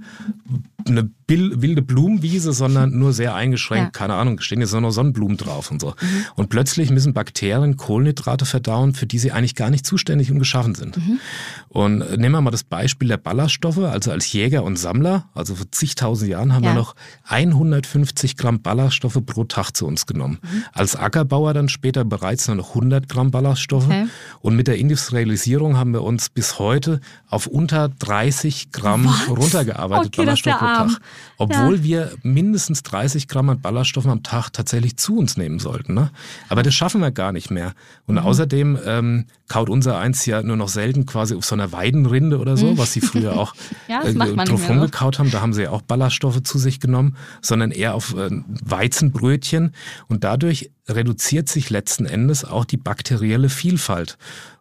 eine 0.86 1.10
wilde 1.30 1.82
Blumenwiese, 1.82 2.52
sondern 2.52 2.98
nur 2.98 3.12
sehr 3.12 3.34
eingeschränkt, 3.34 3.96
ja. 3.96 3.98
keine 3.98 4.14
Ahnung, 4.14 4.40
stehen 4.40 4.60
jetzt 4.60 4.72
nur 4.72 4.80
noch 4.80 4.90
Sonnenblumen 4.90 5.36
drauf 5.36 5.70
und 5.70 5.80
so. 5.80 5.94
Mhm. 6.00 6.24
Und 6.34 6.48
plötzlich 6.48 6.90
müssen 6.90 7.14
Bakterien 7.14 7.76
Kohlenhydrate 7.76 8.44
verdauen, 8.44 8.94
für 8.94 9.06
die 9.06 9.18
sie 9.18 9.32
eigentlich 9.32 9.54
gar 9.54 9.70
nicht 9.70 9.86
zuständig 9.86 10.30
und 10.30 10.38
geschaffen 10.38 10.74
sind. 10.74 10.96
Mhm. 10.96 11.20
Und 11.68 11.98
nehmen 12.18 12.32
wir 12.32 12.40
mal 12.40 12.50
das 12.50 12.64
Beispiel 12.64 13.08
der 13.08 13.16
Ballaststoffe, 13.16 13.78
also 13.78 14.10
als 14.10 14.32
Jäger 14.32 14.64
und 14.64 14.76
Sammler, 14.76 15.28
also 15.34 15.54
vor 15.54 15.70
zigtausend 15.70 16.30
Jahren 16.30 16.52
haben 16.52 16.64
ja. 16.64 16.70
wir 16.70 16.74
noch 16.74 16.94
150 17.24 18.36
Gramm 18.36 18.60
Ballaststoffe 18.60 19.18
pro 19.24 19.44
Tag 19.44 19.72
zu 19.76 19.86
uns 19.86 20.06
genommen. 20.06 20.38
Mhm. 20.42 20.64
Als 20.72 20.96
Ackerbauer 20.96 21.54
dann 21.54 21.68
später 21.68 22.04
bereits 22.04 22.48
nur 22.48 22.56
noch 22.56 22.70
100 22.70 23.08
Gramm 23.08 23.30
Ballaststoffe. 23.30 23.86
Okay. 23.86 24.06
Und 24.40 24.56
mit 24.56 24.66
der 24.66 24.78
Industrialisierung 24.78 25.76
haben 25.76 25.92
wir 25.92 26.02
uns 26.02 26.28
bis 26.28 26.58
heute 26.58 27.00
auf 27.28 27.46
unter 27.46 27.88
30 27.88 28.72
Gramm 28.72 29.06
Was? 29.06 29.28
runtergearbeitet, 29.28 30.06
okay, 30.08 30.24
Ballaststoffe 30.24 30.58
pro 30.58 30.66
Tag. 30.66 31.00
Obwohl 31.36 31.76
ja. 31.76 31.82
wir 31.84 32.12
mindestens 32.22 32.82
30 32.82 33.28
Gramm 33.28 33.50
an 33.50 33.60
Ballaststoffen 33.60 34.10
am 34.10 34.22
Tag 34.22 34.50
tatsächlich 34.50 34.96
zu 34.96 35.16
uns 35.16 35.36
nehmen 35.36 35.58
sollten. 35.58 35.94
Ne? 35.94 36.10
Aber 36.48 36.62
das 36.62 36.74
schaffen 36.74 37.00
wir 37.00 37.10
gar 37.10 37.32
nicht 37.32 37.50
mehr. 37.50 37.72
Und 38.06 38.16
mhm. 38.16 38.20
außerdem 38.20 38.78
ähm, 38.84 39.24
kaut 39.48 39.70
unser 39.70 39.98
Eins 39.98 40.26
ja 40.26 40.42
nur 40.42 40.56
noch 40.56 40.68
selten 40.68 41.06
quasi 41.06 41.34
auf 41.34 41.44
so 41.44 41.54
einer 41.54 41.72
Weidenrinde 41.72 42.38
oder 42.38 42.56
so, 42.56 42.72
mhm. 42.72 42.78
was 42.78 42.92
sie 42.92 43.00
früher 43.00 43.38
auch 43.38 43.54
ja, 43.88 44.02
äh, 44.02 44.14
drauf 44.14 44.68
rumgekaut 44.68 45.18
haben. 45.18 45.30
Da 45.30 45.40
haben 45.40 45.52
sie 45.52 45.62
ja 45.62 45.70
auch 45.70 45.82
Ballaststoffe 45.82 46.42
zu 46.42 46.58
sich 46.58 46.80
genommen, 46.80 47.16
sondern 47.40 47.70
eher 47.70 47.94
auf 47.94 48.14
äh, 48.14 48.30
Weizenbrötchen. 48.64 49.74
Und 50.08 50.24
dadurch 50.24 50.70
reduziert 50.88 51.48
sich 51.48 51.70
letzten 51.70 52.06
Endes 52.06 52.44
auch 52.44 52.64
die 52.64 52.76
bakterielle 52.76 53.48
Vielfalt. 53.48 54.18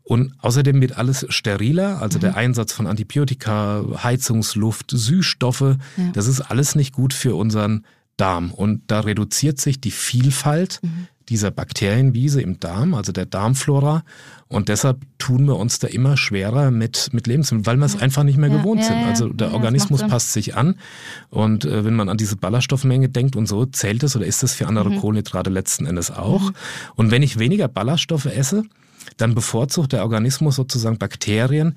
Und 0.10 0.34
außerdem 0.40 0.82
wird 0.82 0.98
alles 0.98 1.28
steriler, 1.30 2.02
also 2.02 2.18
mhm. 2.18 2.22
der 2.22 2.36
Einsatz 2.36 2.74
von 2.74 2.88
Antibiotika, 2.88 3.86
Heizungsluft, 4.02 4.90
Süßstoffe, 4.90 5.62
ja. 5.62 5.78
das 6.14 6.26
ist 6.26 6.42
alles 6.42 6.74
nicht 6.74 6.96
gut 6.96 7.14
für 7.14 7.36
unseren 7.36 7.86
Darm. 8.18 8.52
Und 8.52 8.82
da 8.88 9.02
reduziert 9.02 9.62
sich 9.62 9.80
die 9.80 9.92
Vielfalt 9.92 10.80
mhm. 10.82 11.06
dieser 11.30 11.52
Bakterienwiese 11.52 12.42
im 12.42 12.60
Darm, 12.60 12.96
also 12.96 13.12
der 13.12 13.28
Darmflora. 13.28 14.02
Und 14.48 14.70
deshalb 14.70 14.98
tun 15.20 15.46
wir 15.46 15.58
uns 15.58 15.78
da 15.78 15.88
immer 15.88 16.18
schwerer 16.18 16.72
mit, 16.72 17.14
mit 17.14 17.28
Lebensmitteln, 17.28 17.68
weil 17.68 17.78
wir 17.78 17.86
es 17.86 17.94
ja. 17.94 18.00
einfach 18.00 18.24
nicht 18.24 18.40
mehr 18.40 18.50
ja, 18.50 18.58
gewohnt 18.58 18.84
sind. 18.84 19.06
Also 19.06 19.30
der 19.30 19.54
Organismus 19.54 20.02
passt 20.08 20.34
sich 20.34 20.56
an. 20.56 20.74
Und 21.30 21.66
äh, 21.66 21.86
wenn 21.86 21.94
man 21.94 22.10
an 22.10 22.18
diese 22.18 22.36
Ballaststoffmenge 22.36 23.10
denkt 23.10 23.36
und 23.36 23.46
so, 23.46 23.68
zählt 23.68 24.02
es 24.02 24.16
oder 24.16 24.26
ist 24.26 24.42
es 24.42 24.56
für 24.56 24.66
andere 24.66 24.90
mhm. 24.90 25.02
Kohlenhydrate 25.02 25.52
letzten 25.52 25.86
Endes 25.86 26.10
auch. 26.10 26.42
Mhm. 26.42 26.56
Und 26.96 27.12
wenn 27.12 27.22
ich 27.22 27.38
weniger 27.38 27.68
Ballaststoffe 27.68 28.26
esse, 28.26 28.64
dann 29.18 29.36
bevorzugt 29.36 29.94
der 29.94 30.04
Organismus 30.04 30.56
sozusagen 30.56 30.98
Bakterien, 30.98 31.76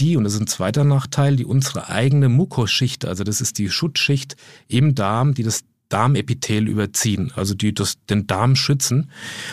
die, 0.00 0.16
und 0.16 0.24
das 0.24 0.34
ist 0.34 0.40
ein 0.40 0.46
zweiter 0.46 0.84
Nachteil, 0.84 1.36
die 1.36 1.44
unsere 1.44 1.88
eigene 1.88 2.28
Mukoschicht, 2.28 3.04
also 3.04 3.24
das 3.24 3.40
ist 3.40 3.58
die 3.58 3.70
Schutzschicht 3.70 4.36
im 4.66 4.94
Darm, 4.94 5.34
die 5.34 5.42
das 5.42 5.64
Darmepithel 5.88 6.68
überziehen, 6.68 7.32
also 7.36 7.54
die 7.54 7.74
das, 7.74 7.98
den 8.08 8.26
Darm 8.26 8.56
schützen. 8.56 9.10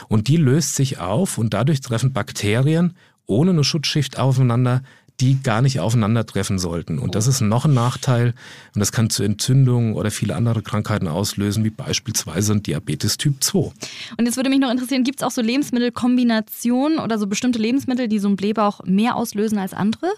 Und 0.08 0.28
die 0.30 0.38
löst 0.38 0.76
sich 0.76 0.98
auf 1.00 1.38
und 1.38 1.54
dadurch 1.54 1.82
treffen 1.82 2.14
Bakterien 2.14 2.96
ohne 3.26 3.52
eine 3.52 3.64
Schutzschicht 3.64 4.18
aufeinander, 4.18 4.82
die 5.20 5.42
gar 5.42 5.62
nicht 5.62 5.80
aufeinandertreffen 5.80 6.60
sollten. 6.60 7.00
Und 7.00 7.16
das 7.16 7.28
ist 7.28 7.42
noch 7.42 7.66
ein 7.66 7.74
Nachteil 7.74 8.34
und 8.74 8.80
das 8.80 8.92
kann 8.92 9.10
zu 9.10 9.24
Entzündungen 9.24 9.94
oder 9.94 10.12
viele 10.12 10.36
andere 10.36 10.62
Krankheiten 10.62 11.08
auslösen, 11.08 11.64
wie 11.64 11.70
beispielsweise 11.70 12.60
Diabetes 12.60 13.18
Typ 13.18 13.44
2. 13.44 13.60
Und 14.18 14.26
jetzt 14.26 14.38
würde 14.38 14.50
mich 14.50 14.60
noch 14.60 14.72
interessieren, 14.72 15.04
gibt 15.04 15.22
es 15.22 15.28
auch 15.28 15.32
so 15.32 15.42
Lebensmittelkombinationen 15.42 17.00
oder 17.00 17.18
so 17.18 17.28
bestimmte 17.28 17.60
Lebensmittel, 17.60 18.08
die 18.08 18.20
so 18.20 18.28
einen 18.28 18.38
Blähbauch 18.38 18.82
mehr 18.86 19.16
auslösen 19.16 19.58
als 19.58 19.74
andere? 19.74 20.12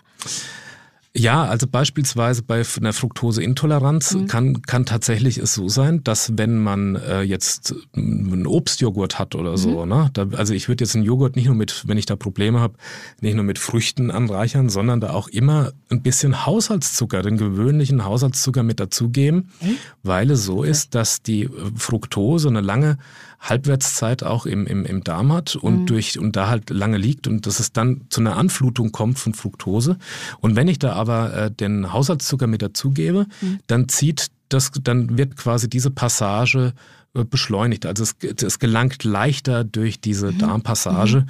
Ja, 1.13 1.43
also 1.43 1.67
beispielsweise 1.67 2.41
bei 2.41 2.63
einer 2.77 2.93
Fructoseintoleranz 2.93 4.13
mhm. 4.13 4.27
kann, 4.27 4.61
kann 4.61 4.85
tatsächlich 4.85 5.37
es 5.39 5.53
so 5.53 5.67
sein, 5.67 6.01
dass 6.05 6.37
wenn 6.37 6.57
man 6.57 6.95
äh, 6.95 7.21
jetzt 7.21 7.75
einen 7.93 8.47
Obstjoghurt 8.47 9.19
hat 9.19 9.35
oder 9.35 9.57
so, 9.57 9.83
mhm. 9.83 9.89
ne, 9.89 10.09
da, 10.13 10.27
also 10.37 10.53
ich 10.53 10.69
würde 10.69 10.85
jetzt 10.85 10.95
einen 10.95 11.03
Joghurt 11.03 11.35
nicht 11.35 11.47
nur 11.47 11.55
mit, 11.55 11.83
wenn 11.85 11.97
ich 11.97 12.05
da 12.05 12.15
Probleme 12.15 12.61
habe, 12.61 12.75
nicht 13.19 13.35
nur 13.35 13.43
mit 13.43 13.59
Früchten 13.59 14.09
anreichern, 14.09 14.69
sondern 14.69 15.01
da 15.01 15.09
auch 15.11 15.27
immer 15.27 15.73
ein 15.89 16.01
bisschen 16.01 16.45
Haushaltszucker, 16.45 17.21
den 17.23 17.35
gewöhnlichen 17.35 18.05
Haushaltszucker 18.05 18.63
mit 18.63 18.79
dazugeben, 18.79 19.49
mhm. 19.59 19.75
weil 20.03 20.31
es 20.31 20.45
so 20.45 20.59
okay. 20.59 20.69
ist, 20.69 20.95
dass 20.95 21.21
die 21.21 21.49
Fructose 21.75 22.47
eine 22.47 22.61
lange 22.61 22.97
Halbwertszeit 23.41 24.24
auch 24.24 24.45
im, 24.45 24.67
im, 24.67 24.86
im 24.86 25.03
Darm 25.03 25.33
hat 25.33 25.55
und 25.55 25.81
mhm. 25.81 25.86
durch 25.88 26.19
und 26.19 26.36
da 26.36 26.48
halt 26.48 26.69
lange 26.69 26.98
liegt 26.98 27.27
und 27.27 27.48
dass 27.48 27.60
es 27.60 27.74
dann 27.74 28.01
zu 28.10 28.21
einer 28.21 28.38
Anflutung 28.38 28.91
kommt 28.91 29.17
von 29.17 29.33
Fructose. 29.33 29.98
Und 30.39 30.55
wenn 30.55 30.67
ich 30.67 30.79
da 30.79 30.93
aber 30.93 31.33
äh, 31.33 31.51
den 31.51 31.91
Haushaltszucker 31.91 32.48
mit 32.48 32.62
dazugebe, 32.62 33.25
mhm. 33.41 33.60
dann 33.67 33.89
zieht 33.89 34.27
das, 34.50 34.71
dann 34.83 35.17
wird 35.17 35.38
quasi 35.38 35.69
diese 35.69 35.89
Passage 35.89 36.74
beschleunigt. 37.13 37.85
Also 37.85 38.03
es, 38.03 38.15
es 38.41 38.59
gelangt 38.59 39.03
leichter 39.03 39.63
durch 39.65 39.99
diese 39.99 40.31
mhm. 40.31 40.37
Darmpassage. 40.37 41.17
Mhm. 41.17 41.25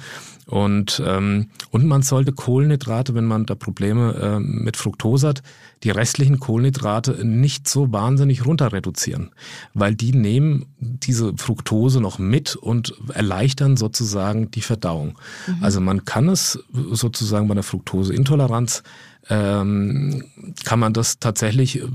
Und, 0.46 1.02
ähm, 1.04 1.48
und 1.70 1.86
man 1.86 2.02
sollte 2.02 2.32
Kohlenhydrate, 2.32 3.14
wenn 3.14 3.24
man 3.24 3.46
da 3.46 3.54
Probleme 3.54 4.14
äh, 4.14 4.38
mit 4.38 4.76
Fructose 4.76 5.28
hat, 5.28 5.42
die 5.82 5.90
restlichen 5.90 6.38
Kohlenhydrate 6.38 7.26
nicht 7.26 7.68
so 7.68 7.92
wahnsinnig 7.92 8.46
runter 8.46 8.72
reduzieren, 8.72 9.30
weil 9.74 9.94
die 9.94 10.12
nehmen 10.12 10.66
diese 10.78 11.32
Fructose 11.36 12.00
noch 12.00 12.18
mit 12.18 12.54
und 12.54 12.94
erleichtern 13.12 13.76
sozusagen 13.76 14.50
die 14.50 14.62
Verdauung. 14.62 15.18
Mhm. 15.46 15.64
Also 15.64 15.80
man 15.80 16.04
kann 16.04 16.28
es 16.28 16.62
sozusagen 16.92 17.48
bei 17.48 17.52
einer 17.52 17.62
Fructoseintoleranz 17.62 18.82
ähm, 19.30 20.24
kann 20.64 20.80
man 20.80 20.92
das 20.92 21.18
tatsächlich, 21.18 21.80
äh, 21.80 21.86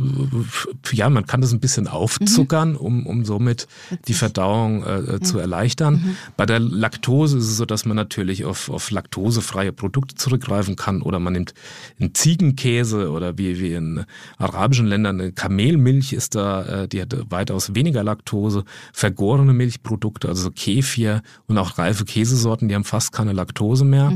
ja, 0.92 1.10
man 1.10 1.26
kann 1.26 1.42
das 1.42 1.52
ein 1.52 1.60
bisschen 1.60 1.88
aufzuckern, 1.88 2.72
mhm. 2.72 2.78
um, 2.78 3.06
um 3.06 3.26
somit 3.26 3.68
die 4.08 4.14
Verdauung 4.14 4.84
äh, 4.84 5.12
ja. 5.12 5.22
zu 5.22 5.38
erleichtern. 5.38 5.96
Mhm. 5.96 6.18
Bei 6.38 6.46
der 6.46 6.60
Laktose 6.60 7.38
ist 7.38 7.50
es 7.50 7.58
so, 7.58 7.66
dass 7.66 7.86
man 7.86 7.96
natürlich 7.96 8.46
auf, 8.46 8.70
auf 8.70 8.92
laktosefreie 8.92 9.74
Produkte 9.74 10.16
zurückgreifen 10.16 10.76
kann 10.76 11.02
oder 11.02 11.20
man 11.20 11.34
nimmt 11.34 11.54
einen 12.00 12.16
Ziegenkäse 12.16 13.12
oder 13.12 13.38
wie, 13.38 13.60
wie 13.60 13.74
in 13.74 14.06
arabischen 14.38 14.88
Ländern 14.88 15.20
eine 15.20 15.32
Kamelmilch 15.32 16.14
ist 16.14 16.36
da, 16.36 16.84
äh, 16.84 16.88
die 16.88 17.02
hat 17.02 17.16
weitaus 17.30 17.76
weniger 17.76 18.04
Laktose, 18.04 18.64
vergorene 18.94 19.54
Milchprodukte, 19.54 20.30
also 20.30 20.44
so 20.44 20.52
Kefir 20.52 21.22
und 21.48 21.58
auch 21.58 21.78
reife 21.78 22.06
Käsesorten, 22.06 22.70
die 22.70 22.76
haben 22.76 22.84
fast 22.86 23.12
keine 23.12 23.34
Laktose 23.34 23.84
mehr. 23.84 24.12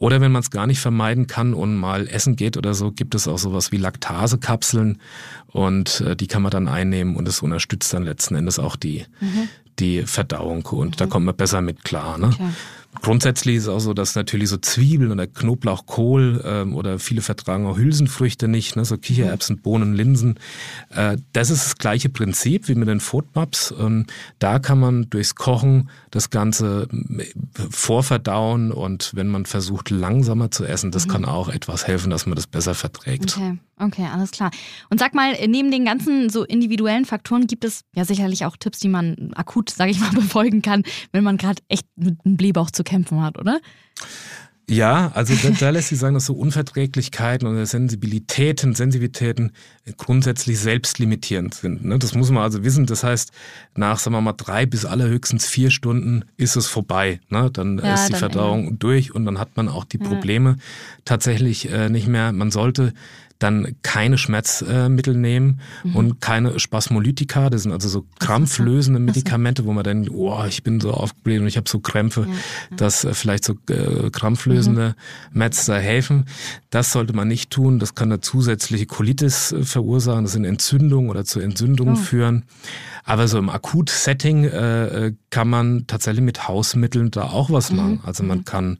Oder 0.00 0.22
wenn 0.22 0.32
man 0.32 0.40
es 0.40 0.50
gar 0.50 0.66
nicht 0.66 0.80
vermeiden 0.80 1.26
kann 1.26 1.52
und 1.52 1.76
mal 1.76 2.08
essen 2.08 2.34
geht 2.34 2.56
oder 2.56 2.72
so, 2.72 2.90
gibt 2.90 3.14
es 3.14 3.28
auch 3.28 3.36
sowas 3.36 3.70
wie 3.70 3.76
Laktasekapseln 3.76 4.98
und 5.46 6.00
äh, 6.00 6.16
die 6.16 6.26
kann 6.26 6.40
man 6.40 6.50
dann 6.50 6.68
einnehmen 6.68 7.16
und 7.16 7.28
es 7.28 7.42
unterstützt 7.42 7.92
dann 7.92 8.04
letzten 8.04 8.34
Endes 8.34 8.58
auch 8.58 8.76
die, 8.76 9.04
mhm. 9.20 9.50
die 9.78 10.02
Verdauung 10.04 10.64
und 10.64 10.92
mhm. 10.92 10.96
da 10.96 11.06
kommt 11.06 11.26
man 11.26 11.36
besser 11.36 11.60
mit 11.60 11.84
klar. 11.84 12.16
Ne? 12.16 12.28
Okay. 12.28 12.48
Grundsätzlich 13.02 13.56
ist 13.56 13.62
es 13.64 13.68
auch 13.68 13.78
so, 13.78 13.94
dass 13.94 14.16
natürlich 14.16 14.48
so 14.48 14.56
Zwiebeln 14.56 15.12
oder 15.12 15.28
Knoblauch, 15.28 15.86
Kohl 15.86 16.42
ähm, 16.44 16.74
oder 16.74 16.98
viele 16.98 17.22
vertragen 17.22 17.66
auch 17.66 17.78
Hülsenfrüchte 17.78 18.48
nicht, 18.48 18.74
ne, 18.74 18.84
so 18.84 18.98
Kichererbsen, 18.98 19.62
Bohnen, 19.62 19.94
Linsen. 19.94 20.40
Äh, 20.90 21.16
das 21.32 21.50
ist 21.50 21.64
das 21.64 21.76
gleiche 21.76 22.08
Prinzip 22.08 22.68
wie 22.68 22.74
mit 22.74 22.88
den 22.88 22.98
Foodmaps. 22.98 23.72
Ähm, 23.78 24.06
da 24.40 24.58
kann 24.58 24.80
man 24.80 25.08
durchs 25.08 25.36
Kochen 25.36 25.88
das 26.10 26.30
Ganze 26.30 26.88
äh, 26.90 27.24
vorverdauen 27.70 28.72
und 28.72 29.12
wenn 29.14 29.28
man 29.28 29.46
versucht 29.46 29.90
langsamer 29.90 30.50
zu 30.50 30.64
essen, 30.64 30.90
das 30.90 31.06
mhm. 31.06 31.10
kann 31.12 31.24
auch 31.24 31.48
etwas 31.48 31.86
helfen, 31.86 32.10
dass 32.10 32.26
man 32.26 32.34
das 32.34 32.48
besser 32.48 32.74
verträgt. 32.74 33.36
Okay. 33.36 33.58
Okay, 33.82 34.06
alles 34.12 34.30
klar. 34.30 34.50
Und 34.90 35.00
sag 35.00 35.14
mal, 35.14 35.32
neben 35.46 35.70
den 35.70 35.86
ganzen 35.86 36.28
so 36.28 36.44
individuellen 36.44 37.06
Faktoren 37.06 37.46
gibt 37.46 37.64
es 37.64 37.84
ja 37.94 38.04
sicherlich 38.04 38.44
auch 38.44 38.58
Tipps, 38.58 38.78
die 38.78 38.88
man 38.88 39.32
akut, 39.34 39.70
sage 39.70 39.90
ich 39.90 39.98
mal, 39.98 40.10
befolgen 40.14 40.60
kann, 40.60 40.82
wenn 41.12 41.24
man 41.24 41.38
gerade 41.38 41.62
echt 41.68 41.86
mit 41.96 42.18
einem 42.24 42.36
Blähbauch 42.36 42.70
zu 42.70 42.79
kämpfen 42.84 43.22
hat, 43.22 43.38
oder? 43.38 43.60
Ja, 44.70 45.10
also 45.14 45.34
da, 45.34 45.50
da 45.50 45.70
lässt 45.70 45.88
sich 45.88 45.98
sagen, 45.98 46.14
dass 46.14 46.26
so 46.26 46.34
Unverträglichkeiten 46.34 47.48
oder 47.48 47.66
Sensibilitäten, 47.66 48.76
Sensitivitäten 48.76 49.50
grundsätzlich 49.96 50.60
selbstlimitierend 50.60 51.54
sind. 51.54 51.84
Ne? 51.84 51.98
Das 51.98 52.14
muss 52.14 52.30
man 52.30 52.44
also 52.44 52.62
wissen. 52.62 52.86
Das 52.86 53.02
heißt, 53.02 53.32
nach, 53.74 53.98
sagen 53.98 54.14
wir 54.14 54.20
mal, 54.20 54.32
drei 54.32 54.66
bis 54.66 54.84
allerhöchstens 54.84 55.44
vier 55.46 55.72
Stunden 55.72 56.24
ist 56.36 56.54
es 56.54 56.68
vorbei. 56.68 57.20
Ne? 57.30 57.50
Dann 57.52 57.78
ja, 57.78 57.94
ist 57.94 58.06
die 58.06 58.12
dann 58.12 58.20
Verdauung 58.20 58.66
eben. 58.68 58.78
durch 58.78 59.12
und 59.12 59.24
dann 59.24 59.40
hat 59.40 59.56
man 59.56 59.68
auch 59.68 59.84
die 59.84 59.98
Probleme 59.98 60.50
ja. 60.50 60.56
tatsächlich 61.04 61.68
äh, 61.68 61.88
nicht 61.88 62.06
mehr. 62.06 62.30
Man 62.30 62.52
sollte 62.52 62.94
dann 63.40 63.74
keine 63.82 64.18
Schmerzmittel 64.18 65.16
nehmen 65.16 65.60
mhm. 65.82 65.96
und 65.96 66.20
keine 66.20 66.60
Spasmolytika. 66.60 67.50
Das 67.50 67.62
sind 67.62 67.72
also 67.72 67.88
so 67.88 68.06
krampflösende 68.20 69.00
Medikamente, 69.00 69.64
wo 69.64 69.72
man 69.72 69.82
dann, 69.82 70.08
oh, 70.10 70.44
ich 70.46 70.62
bin 70.62 70.78
so 70.78 70.92
aufgebläht 70.92 71.40
und 71.40 71.46
ich 71.46 71.56
habe 71.56 71.68
so 71.68 71.80
Krämpfe, 71.80 72.26
ja. 72.28 72.76
dass 72.76 73.04
äh, 73.04 73.14
vielleicht 73.14 73.44
so 73.44 73.54
äh, 73.68 74.10
krampflösende 74.10 74.94
mhm. 75.32 75.50
Da 75.66 75.76
helfen. 75.76 76.26
Das 76.70 76.92
sollte 76.92 77.12
man 77.12 77.28
nicht 77.28 77.50
tun. 77.50 77.78
Das 77.78 77.94
kann 77.94 78.10
eine 78.10 78.20
zusätzliche 78.20 78.86
Colitis 78.86 79.52
äh, 79.52 79.62
verursachen. 79.62 80.24
Das 80.24 80.32
sind 80.32 80.44
Entzündungen 80.44 81.10
oder 81.10 81.24
zu 81.24 81.40
Entzündungen 81.40 81.94
oh. 81.94 81.96
führen. 81.96 82.44
Aber 83.04 83.26
so 83.26 83.38
im 83.38 83.48
Akut-Setting 83.48 84.44
äh, 84.44 85.06
äh 85.06 85.14
kann 85.30 85.48
man 85.48 85.86
tatsächlich 85.86 86.24
mit 86.24 86.48
Hausmitteln 86.48 87.10
da 87.10 87.22
auch 87.22 87.50
was 87.50 87.70
mhm. 87.70 87.76
machen. 87.76 88.00
Also 88.04 88.22
man 88.22 88.38
mhm. 88.38 88.44
kann 88.44 88.78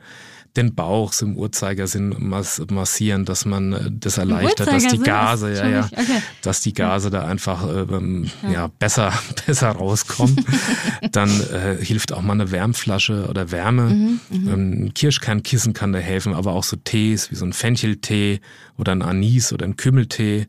den 0.57 0.75
Bauch 0.75 1.13
so 1.13 1.27
im 1.27 1.37
Uhrzeigersinn 1.37 2.15
mass 2.19 2.61
massieren, 2.71 3.25
dass 3.25 3.45
man 3.45 3.73
äh, 3.73 3.91
das 3.91 4.19
erleichtert, 4.19 4.69
dass 4.69 4.87
die 4.89 4.99
Gase, 4.99 5.55
ja, 5.55 5.69
ja, 5.69 5.89
okay. 5.93 6.23
dass 6.43 6.61
die 6.61 6.73
Gase 6.73 7.11
da 7.11 7.25
einfach 7.25 7.67
ähm, 7.69 8.31
ja. 8.43 8.51
ja. 8.51 8.67
besser, 8.79 9.13
besser 9.47 9.71
rauskommen. 9.71 10.45
Dann 11.13 11.31
äh, 11.53 11.77
hilft 11.85 12.13
auch 12.13 12.23
mal 12.23 12.33
eine 12.33 12.51
Wärmflasche 12.51 13.27
oder 13.29 13.51
Wärme. 13.51 13.91
Mhm, 13.91 14.21
mhm, 14.31 14.49
ähm, 14.49 14.95
Kirschkernkissen 14.95 15.73
kann 15.73 15.93
da 15.93 15.99
helfen, 15.99 16.35
aber 16.35 16.53
auch 16.53 16.65
so 16.65 16.77
Tees 16.77 17.31
wie 17.31 17.37
so 17.37 17.45
ein 17.45 17.53
Fencheltee 17.53 18.41
oder 18.77 18.93
ein 18.93 19.03
Anis 19.03 19.53
oder 19.53 19.67
ein 19.67 19.77
Kümmeltee 19.77 20.47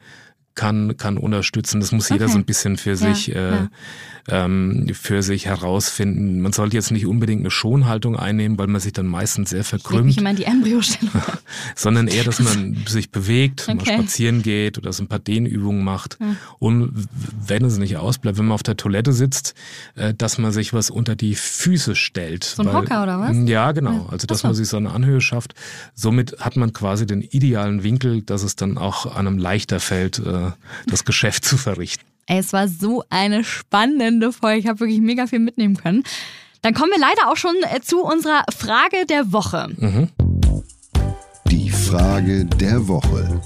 kann, 0.62 0.96
kann 0.96 1.18
unterstützen. 1.18 1.80
Das 1.80 1.92
muss 1.92 2.06
okay. 2.06 2.14
jeder 2.14 2.30
so 2.30 2.38
ein 2.38 2.46
bisschen 2.46 2.78
für 2.78 2.92
ja, 2.92 2.96
sich, 2.96 3.36
äh, 3.36 3.50
ja. 3.50 3.70
ähm, 4.28 4.92
für 4.94 5.24
sich 5.24 5.48
herausfinden. 5.48 6.40
Man 6.40 6.54
sollte 6.54 6.76
jetzt 6.76 6.92
nicht 6.92 7.08
unbedingt 7.08 7.42
eine 7.42 7.50
Schonhaltung 7.50 8.16
einnehmen, 8.16 8.60
weil 8.60 8.68
man 8.68 8.80
sich 8.80 8.94
dann 8.94 9.08
meistens 9.08 9.50
sehr 9.50 9.64
verkrümmt. 9.64 10.12
Ich 10.12 10.22
meine 10.22 10.38
die 10.38 10.44
Embryostellung. 10.44 11.16
Sondern 11.76 12.08
eher, 12.08 12.26
dass 12.26 12.40
man 12.40 12.78
sich 12.88 13.10
bewegt, 13.10 13.68
okay. 13.68 13.74
mal 13.76 13.86
spazieren 13.86 14.44
geht 14.44 14.78
oder 14.78 14.94
so 14.94 15.04
ein 15.04 15.08
paar 15.08 15.18
Dehnübungen 15.18 15.84
macht. 15.84 16.20
Ja. 16.20 16.36
Und 16.60 17.08
wenn 17.48 17.66
es 17.66 17.80
nicht 17.80 17.98
ausbleibt, 17.98 18.38
wenn 18.38 18.46
man 18.46 18.54
auf 18.54 18.62
der 18.62 18.78
Toilette 18.78 19.14
sitzt, 19.14 19.56
äh, 19.96 20.14
dass 20.14 20.38
man 20.38 20.52
sich 20.52 20.74
was 20.74 20.92
unter 20.92 21.16
die 21.16 21.34
Füße 21.34 21.96
stellt. 21.96 22.44
So 22.44 22.62
ein 22.62 22.68
weil, 22.68 22.76
Hocker 22.76 23.02
oder 23.02 23.20
was? 23.20 23.36
Ja, 23.50 23.72
genau. 23.72 24.08
Also, 24.12 24.28
dass 24.28 24.42
so. 24.42 24.50
man 24.50 24.54
sich 24.54 24.68
so 24.68 24.78
eine 24.78 24.92
Anhöhe 24.92 25.22
schafft. 25.22 25.56
Somit 25.96 26.38
hat 26.40 26.56
man 26.56 26.72
quasi 26.72 27.08
den 27.08 27.24
idealen 27.24 27.82
Winkel, 27.82 28.22
dass 28.22 28.44
es 28.44 28.56
dann 28.56 28.78
auch 28.78 29.08
einem 29.08 29.40
leichter 29.40 29.80
fällt, 29.80 30.20
äh, 30.20 30.51
das 30.88 31.06
Geschäft 31.06 31.46
zu 31.46 31.58
verrichten. 31.58 32.06
Ey, 32.28 32.40
es 32.40 32.54
war 32.54 32.68
so 32.68 33.04
eine 33.10 33.44
spannende 33.44 34.32
Folge. 34.32 34.60
Ich 34.60 34.68
habe 34.68 34.80
wirklich 34.82 35.02
mega 35.02 35.28
viel 35.28 35.40
mitnehmen 35.40 35.76
können. 35.76 36.04
Dann 36.62 36.74
kommen 36.74 36.92
wir 36.92 37.00
leider 37.00 37.30
auch 37.30 37.38
schon 37.38 37.56
äh, 37.74 37.82
zu 37.82 38.04
unserer 38.04 38.44
Frage 38.56 39.06
der 39.08 39.34
Woche. 39.34 39.70
Mhm. 39.78 40.10
Die 41.48 41.70
Frage 41.70 42.46
der 42.46 42.88
Woche. 42.88 43.42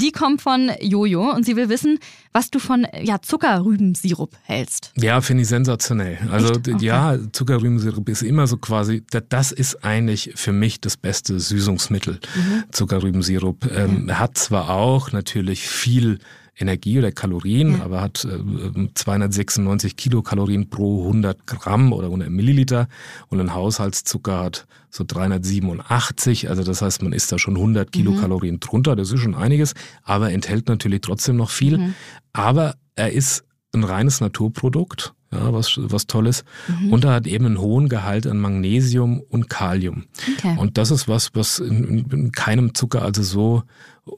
Die 0.00 0.12
kommt 0.12 0.40
von 0.40 0.70
Jojo 0.80 1.34
und 1.34 1.44
sie 1.44 1.56
will 1.56 1.68
wissen, 1.68 1.98
was 2.32 2.50
du 2.52 2.60
von 2.60 2.86
ja, 3.02 3.20
Zuckerrübensirup 3.20 4.30
hältst. 4.44 4.92
Ja, 4.96 5.20
finde 5.20 5.42
ich 5.42 5.48
sensationell. 5.48 6.18
Also 6.30 6.54
okay. 6.54 6.76
ja, 6.78 7.18
Zuckerrübensirup 7.32 8.08
ist 8.08 8.22
immer 8.22 8.46
so 8.46 8.58
quasi, 8.58 9.02
das 9.28 9.50
ist 9.50 9.84
eigentlich 9.84 10.34
für 10.36 10.52
mich 10.52 10.80
das 10.80 10.96
beste 10.96 11.40
Süßungsmittel. 11.40 12.20
Mhm. 12.36 12.64
Zuckerrübensirup 12.70 13.68
ähm, 13.74 14.16
hat 14.16 14.38
zwar 14.38 14.70
auch 14.70 15.10
natürlich 15.10 15.66
viel 15.66 16.20
Energie 16.56 16.98
oder 16.98 17.10
Kalorien, 17.10 17.78
ja. 17.78 17.84
aber 17.84 18.00
hat 18.00 18.24
äh, 18.24 18.88
296 18.94 19.96
Kilokalorien 19.96 20.70
pro 20.70 21.06
100 21.06 21.44
Gramm 21.44 21.92
oder 21.92 22.06
100 22.06 22.30
Milliliter 22.30 22.88
und 23.30 23.40
ein 23.40 23.52
Haushaltszucker 23.52 24.38
hat 24.44 24.66
so 24.90 25.04
387. 25.06 26.48
Also 26.48 26.62
das 26.62 26.82
heißt, 26.82 27.02
man 27.02 27.12
isst 27.12 27.30
da 27.32 27.38
schon 27.38 27.56
100 27.56 27.92
Kilokalorien 27.92 28.56
mhm. 28.56 28.60
drunter. 28.60 28.96
Das 28.96 29.12
ist 29.12 29.20
schon 29.20 29.34
einiges, 29.34 29.74
aber 30.02 30.32
enthält 30.32 30.68
natürlich 30.68 31.00
trotzdem 31.00 31.36
noch 31.36 31.50
viel. 31.50 31.78
Mhm. 31.78 31.94
Aber 32.32 32.74
er 32.94 33.12
ist 33.12 33.44
ein 33.74 33.84
reines 33.84 34.20
Naturprodukt 34.20 35.14
ja, 35.32 35.52
was, 35.52 35.78
was 35.78 36.06
Tolles. 36.06 36.44
Mhm. 36.68 36.92
Und 36.92 37.04
er 37.04 37.12
hat 37.12 37.26
eben 37.26 37.46
einen 37.46 37.60
hohen 37.60 37.88
Gehalt 37.88 38.26
an 38.26 38.38
Magnesium 38.38 39.20
und 39.20 39.50
Kalium. 39.50 40.04
Okay. 40.36 40.56
Und 40.58 40.78
das 40.78 40.90
ist 40.90 41.08
was, 41.08 41.30
was 41.34 41.58
in, 41.58 42.06
in 42.10 42.32
keinem 42.32 42.74
Zucker 42.74 43.02
also 43.02 43.22
so 43.22 43.62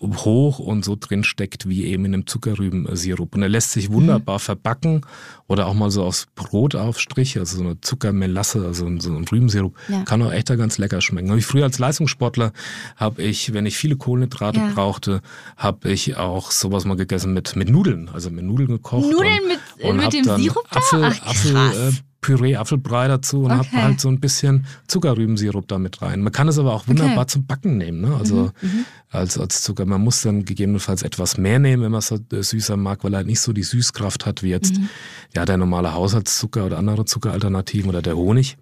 hoch 0.01 0.59
und 0.59 0.85
so 0.85 0.97
drin 0.99 1.25
steckt 1.25 1.69
wie 1.69 1.85
eben 1.85 2.05
in 2.05 2.15
einem 2.15 2.27
Zuckerrübensirup. 2.27 3.35
Und 3.35 3.43
er 3.43 3.49
lässt 3.49 3.73
sich 3.73 3.91
wunderbar 3.91 4.37
mhm. 4.37 4.43
verbacken 4.43 5.01
oder 5.47 5.67
auch 5.67 5.75
mal 5.75 5.91
so 5.91 6.05
aufs 6.05 6.27
Brotaufstrich, 6.35 7.39
also 7.39 7.59
so 7.59 7.65
eine 7.65 7.81
Zuckermelasse, 7.81 8.65
also 8.65 8.87
so 8.99 9.11
ein 9.11 9.25
Rübensirup, 9.25 9.77
ja. 9.89 10.05
kann 10.05 10.23
auch 10.23 10.33
echt 10.33 10.51
da 10.51 10.57
ganz 10.57 10.79
lecker 10.79 11.01
schmecken. 11.01 11.37
Ich 11.37 11.47
früher 11.47 11.65
als 11.65 11.79
Leistungssportler 11.79 12.53
habe 12.97 13.23
ich, 13.23 13.53
wenn 13.53 13.67
ich 13.67 13.77
viele 13.77 13.97
Kohlenhydrate 13.97 14.61
ja. 14.61 14.71
brauchte, 14.75 15.21
habe 15.57 15.91
ich 15.91 16.17
auch 16.17 16.51
sowas 16.51 16.85
mal 16.85 16.97
gegessen 16.97 17.35
mit, 17.35 17.57
mit 17.57 17.69
Nudeln, 17.69 18.09
also 18.13 18.31
mit 18.31 18.45
Nudeln 18.45 18.69
gekocht. 18.69 19.11
Nudeln 19.11 19.41
und, 19.43 19.49
mit, 19.49 19.85
und 19.85 19.97
mit 19.97 20.13
dem 20.13 20.25
Sirup 20.25 20.67
da? 20.71 20.79
Apfel, 20.79 21.05
Ach, 21.05 21.27
Apfel, 21.27 21.57
äh, 21.57 21.93
Püree, 22.21 22.57
Apfelbrei 22.57 23.09
dazu 23.09 23.45
und 23.45 23.53
okay. 23.53 23.69
habe 23.73 23.83
halt 23.83 24.01
so 24.01 24.09
ein 24.09 24.21
bisschen 24.21 24.67
Zuckerrübensirup 24.89 25.67
da 25.69 25.79
mit 25.79 26.03
rein. 26.03 26.21
Man 26.23 26.33
kann 26.33 26.49
es 26.49 26.59
aber 26.59 26.75
auch 26.75 26.87
wunderbar 26.87 27.19
okay. 27.19 27.27
zum 27.29 27.47
Backen 27.47 27.79
nehmen, 27.79 28.03
ne? 28.03 28.15
also 28.15 28.53
mhm, 28.61 28.69
mhm, 28.69 28.85
als, 29.11 29.39
als 29.39 29.63
Zucker. 29.63 29.87
Man 29.87 30.03
muss 30.03 30.21
dann 30.23 30.45
gegebenenfalls 30.45 31.03
etwas 31.03 31.39
mehr 31.39 31.59
nehmen, 31.59 31.83
wenn 31.83 31.93
man 31.93 32.01
es 32.01 32.09
so 32.09 32.19
äh, 32.33 32.43
süßer 32.43 32.77
mag, 32.77 33.05
weil 33.05 33.15
er 33.15 33.19
halt 33.19 33.27
nicht 33.27 33.41
so 33.41 33.53
die 33.53 33.63
Süßkraft 33.63 34.27
hat 34.27 34.43
wie 34.43 34.51
jetzt 34.51 34.79
mhm. 34.79 34.89
ja 35.35 35.45
der 35.45 35.57
normale 35.57 35.95
Haushaltszucker 35.95 36.67
oder 36.67 36.79
andere 36.79 37.07
Zuckeralternativen 37.07 37.89
oder 37.89 38.03
der 38.03 38.17
Honig. 38.17 38.59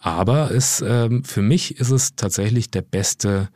Aber 0.00 0.50
es, 0.50 0.82
ähm, 0.86 1.24
für 1.24 1.42
mich 1.42 1.78
ist 1.78 1.90
es 1.90 2.14
tatsächlich 2.16 2.70
der 2.70 2.82
beste 2.82 3.48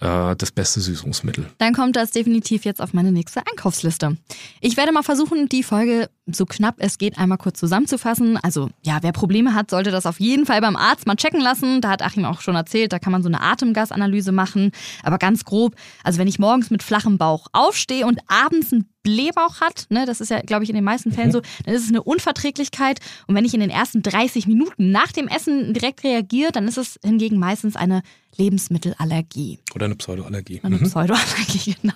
äh, 0.00 0.36
das 0.36 0.52
beste 0.52 0.80
Süßungsmittel. 0.80 1.46
Dann 1.58 1.72
kommt 1.72 1.96
das 1.96 2.10
definitiv 2.10 2.64
jetzt 2.64 2.80
auf 2.80 2.92
meine 2.92 3.12
nächste 3.12 3.40
Einkaufsliste. 3.46 4.16
Ich 4.60 4.76
werde 4.76 4.92
mal 4.92 5.02
versuchen, 5.02 5.48
die 5.48 5.62
Folge 5.62 6.08
so 6.26 6.46
knapp 6.46 6.76
es 6.78 6.96
geht 6.98 7.18
einmal 7.18 7.38
kurz 7.38 7.58
zusammenzufassen. 7.58 8.38
Also 8.38 8.70
ja, 8.82 8.98
wer 9.02 9.12
Probleme 9.12 9.54
hat, 9.54 9.70
sollte 9.70 9.90
das 9.90 10.06
auf 10.06 10.20
jeden 10.20 10.46
Fall 10.46 10.60
beim 10.60 10.76
Arzt 10.76 11.06
mal 11.06 11.16
checken 11.16 11.40
lassen. 11.40 11.80
Da 11.80 11.90
hat 11.90 12.02
Achim 12.02 12.24
auch 12.24 12.40
schon 12.40 12.54
erzählt, 12.54 12.92
da 12.92 12.98
kann 12.98 13.12
man 13.12 13.22
so 13.22 13.28
eine 13.28 13.40
Atemgasanalyse 13.40 14.32
machen. 14.32 14.72
Aber 15.02 15.18
ganz 15.18 15.44
grob, 15.44 15.74
also 16.02 16.18
wenn 16.18 16.28
ich 16.28 16.38
morgens 16.38 16.70
mit 16.70 16.82
flachem 16.82 17.18
Bauch 17.18 17.48
aufstehe 17.52 18.06
und 18.06 18.20
abends 18.28 18.72
ein 18.72 18.88
Blähbauch 19.02 19.60
hat, 19.60 19.86
ne, 19.90 20.06
das 20.06 20.22
ist 20.22 20.30
ja, 20.30 20.40
glaube 20.40 20.64
ich, 20.64 20.70
in 20.70 20.74
den 20.74 20.84
meisten 20.84 21.12
Fällen 21.12 21.28
mhm. 21.28 21.32
so, 21.32 21.42
dann 21.64 21.74
ist 21.74 21.84
es 21.84 21.90
eine 21.90 22.02
Unverträglichkeit. 22.02 23.00
Und 23.26 23.34
wenn 23.34 23.44
ich 23.44 23.52
in 23.52 23.60
den 23.60 23.70
ersten 23.70 24.02
30 24.02 24.46
Minuten 24.46 24.90
nach 24.90 25.12
dem 25.12 25.28
Essen 25.28 25.74
direkt 25.74 26.04
reagiere, 26.04 26.52
dann 26.52 26.66
ist 26.66 26.78
es 26.78 26.98
hingegen 27.04 27.38
meistens 27.38 27.76
eine 27.76 28.02
Lebensmittelallergie. 28.36 29.60
Oder 29.74 29.84
eine 29.86 29.94
Pseudoallergie. 29.94 30.60
Eine 30.62 30.76
mhm. 30.76 30.84
Pseudoallergie, 30.84 31.76
genau. 31.82 31.94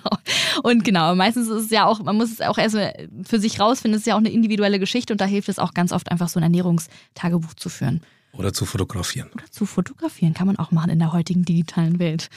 Und 0.63 0.83
genau, 0.83 1.15
meistens 1.15 1.47
ist 1.47 1.65
es 1.65 1.69
ja 1.71 1.85
auch, 1.85 2.01
man 2.01 2.15
muss 2.15 2.31
es 2.31 2.41
auch 2.41 2.57
erst 2.57 2.77
für 3.23 3.39
sich 3.39 3.59
rausfinden, 3.59 3.95
es 3.95 4.01
ist 4.03 4.07
ja 4.07 4.15
auch 4.15 4.18
eine 4.19 4.29
individuelle 4.29 4.79
Geschichte 4.79 5.13
und 5.13 5.21
da 5.21 5.25
hilft 5.25 5.49
es 5.49 5.59
auch 5.59 5.73
ganz 5.73 5.91
oft 5.91 6.11
einfach 6.11 6.29
so 6.29 6.39
ein 6.39 6.43
Ernährungstagebuch 6.43 7.53
zu 7.55 7.69
führen. 7.69 8.01
Oder 8.33 8.53
zu 8.53 8.65
fotografieren. 8.65 9.29
Oder 9.33 9.49
zu 9.49 9.65
fotografieren 9.65 10.33
kann 10.33 10.47
man 10.47 10.57
auch 10.57 10.71
machen 10.71 10.91
in 10.91 10.99
der 10.99 11.13
heutigen 11.13 11.45
digitalen 11.45 11.99
Welt. 11.99 12.29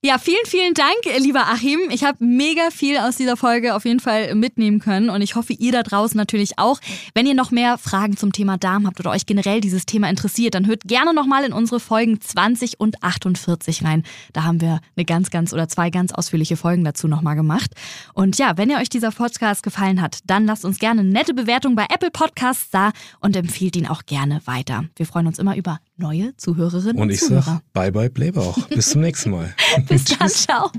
Ja, 0.00 0.16
vielen, 0.18 0.46
vielen 0.46 0.74
Dank, 0.74 0.94
lieber 1.18 1.48
Achim. 1.48 1.80
Ich 1.90 2.04
habe 2.04 2.24
mega 2.24 2.70
viel 2.70 2.98
aus 2.98 3.16
dieser 3.16 3.36
Folge 3.36 3.74
auf 3.74 3.84
jeden 3.84 3.98
Fall 3.98 4.32
mitnehmen 4.36 4.78
können 4.78 5.10
und 5.10 5.22
ich 5.22 5.34
hoffe, 5.34 5.54
ihr 5.54 5.72
da 5.72 5.82
draußen 5.82 6.16
natürlich 6.16 6.56
auch. 6.56 6.78
Wenn 7.14 7.26
ihr 7.26 7.34
noch 7.34 7.50
mehr 7.50 7.78
Fragen 7.78 8.16
zum 8.16 8.30
Thema 8.30 8.58
Darm 8.58 8.86
habt 8.86 9.00
oder 9.00 9.10
euch 9.10 9.26
generell 9.26 9.60
dieses 9.60 9.86
Thema 9.86 10.08
interessiert, 10.08 10.54
dann 10.54 10.68
hört 10.68 10.82
gerne 10.84 11.12
nochmal 11.12 11.42
in 11.42 11.52
unsere 11.52 11.80
Folgen 11.80 12.20
20 12.20 12.78
und 12.78 13.02
48 13.02 13.82
rein. 13.82 14.04
Da 14.32 14.44
haben 14.44 14.60
wir 14.60 14.78
eine 14.94 15.04
ganz, 15.04 15.30
ganz 15.30 15.52
oder 15.52 15.66
zwei 15.66 15.90
ganz 15.90 16.12
ausführliche 16.12 16.56
Folgen 16.56 16.84
dazu 16.84 17.08
nochmal 17.08 17.34
gemacht. 17.34 17.72
Und 18.14 18.38
ja, 18.38 18.56
wenn 18.56 18.70
ihr 18.70 18.76
euch 18.76 18.90
dieser 18.90 19.10
Podcast 19.10 19.64
gefallen 19.64 20.00
hat, 20.00 20.20
dann 20.26 20.46
lasst 20.46 20.64
uns 20.64 20.78
gerne 20.78 21.00
eine 21.00 21.10
nette 21.10 21.34
Bewertung 21.34 21.74
bei 21.74 21.86
Apple 21.92 22.12
Podcasts 22.12 22.70
da 22.70 22.92
und 23.18 23.34
empfiehlt 23.34 23.74
ihn 23.74 23.88
auch 23.88 24.06
gerne 24.06 24.42
weiter. 24.44 24.84
Wir 24.94 25.06
freuen 25.06 25.26
uns 25.26 25.40
immer 25.40 25.56
über 25.56 25.80
neue 25.98 26.36
Zuhörerinnen 26.36 26.96
und, 26.96 27.02
und 27.02 27.10
ich 27.10 27.20
Zuhörer. 27.20 27.42
Sag, 27.42 27.72
bye 27.72 27.92
bye 27.92 28.08
Blähbauch. 28.08 28.66
Bis 28.68 28.90
zum 28.90 29.02
nächsten 29.02 29.30
Mal. 29.30 29.54
Bis 29.88 30.04
dann, 30.18 30.28
ciao. 30.28 30.70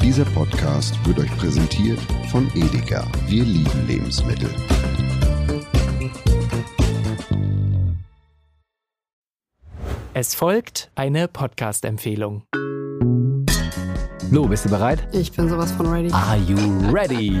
Dieser 0.00 0.24
Podcast 0.26 0.94
wird 1.06 1.18
euch 1.18 1.36
präsentiert 1.36 1.98
von 2.30 2.50
Edeka. 2.54 3.06
Wir 3.28 3.44
lieben 3.44 3.86
Lebensmittel. 3.86 4.50
Es 10.14 10.34
folgt 10.34 10.90
eine 10.94 11.26
Podcast-Empfehlung. 11.28 12.42
Lo, 14.30 14.46
bist 14.46 14.64
du 14.64 14.70
bereit? 14.70 15.08
Ich 15.12 15.32
bin 15.32 15.48
sowas 15.48 15.72
von 15.72 15.86
ready. 15.86 16.10
Are 16.12 16.38
you 16.38 16.56
ready? 16.90 17.40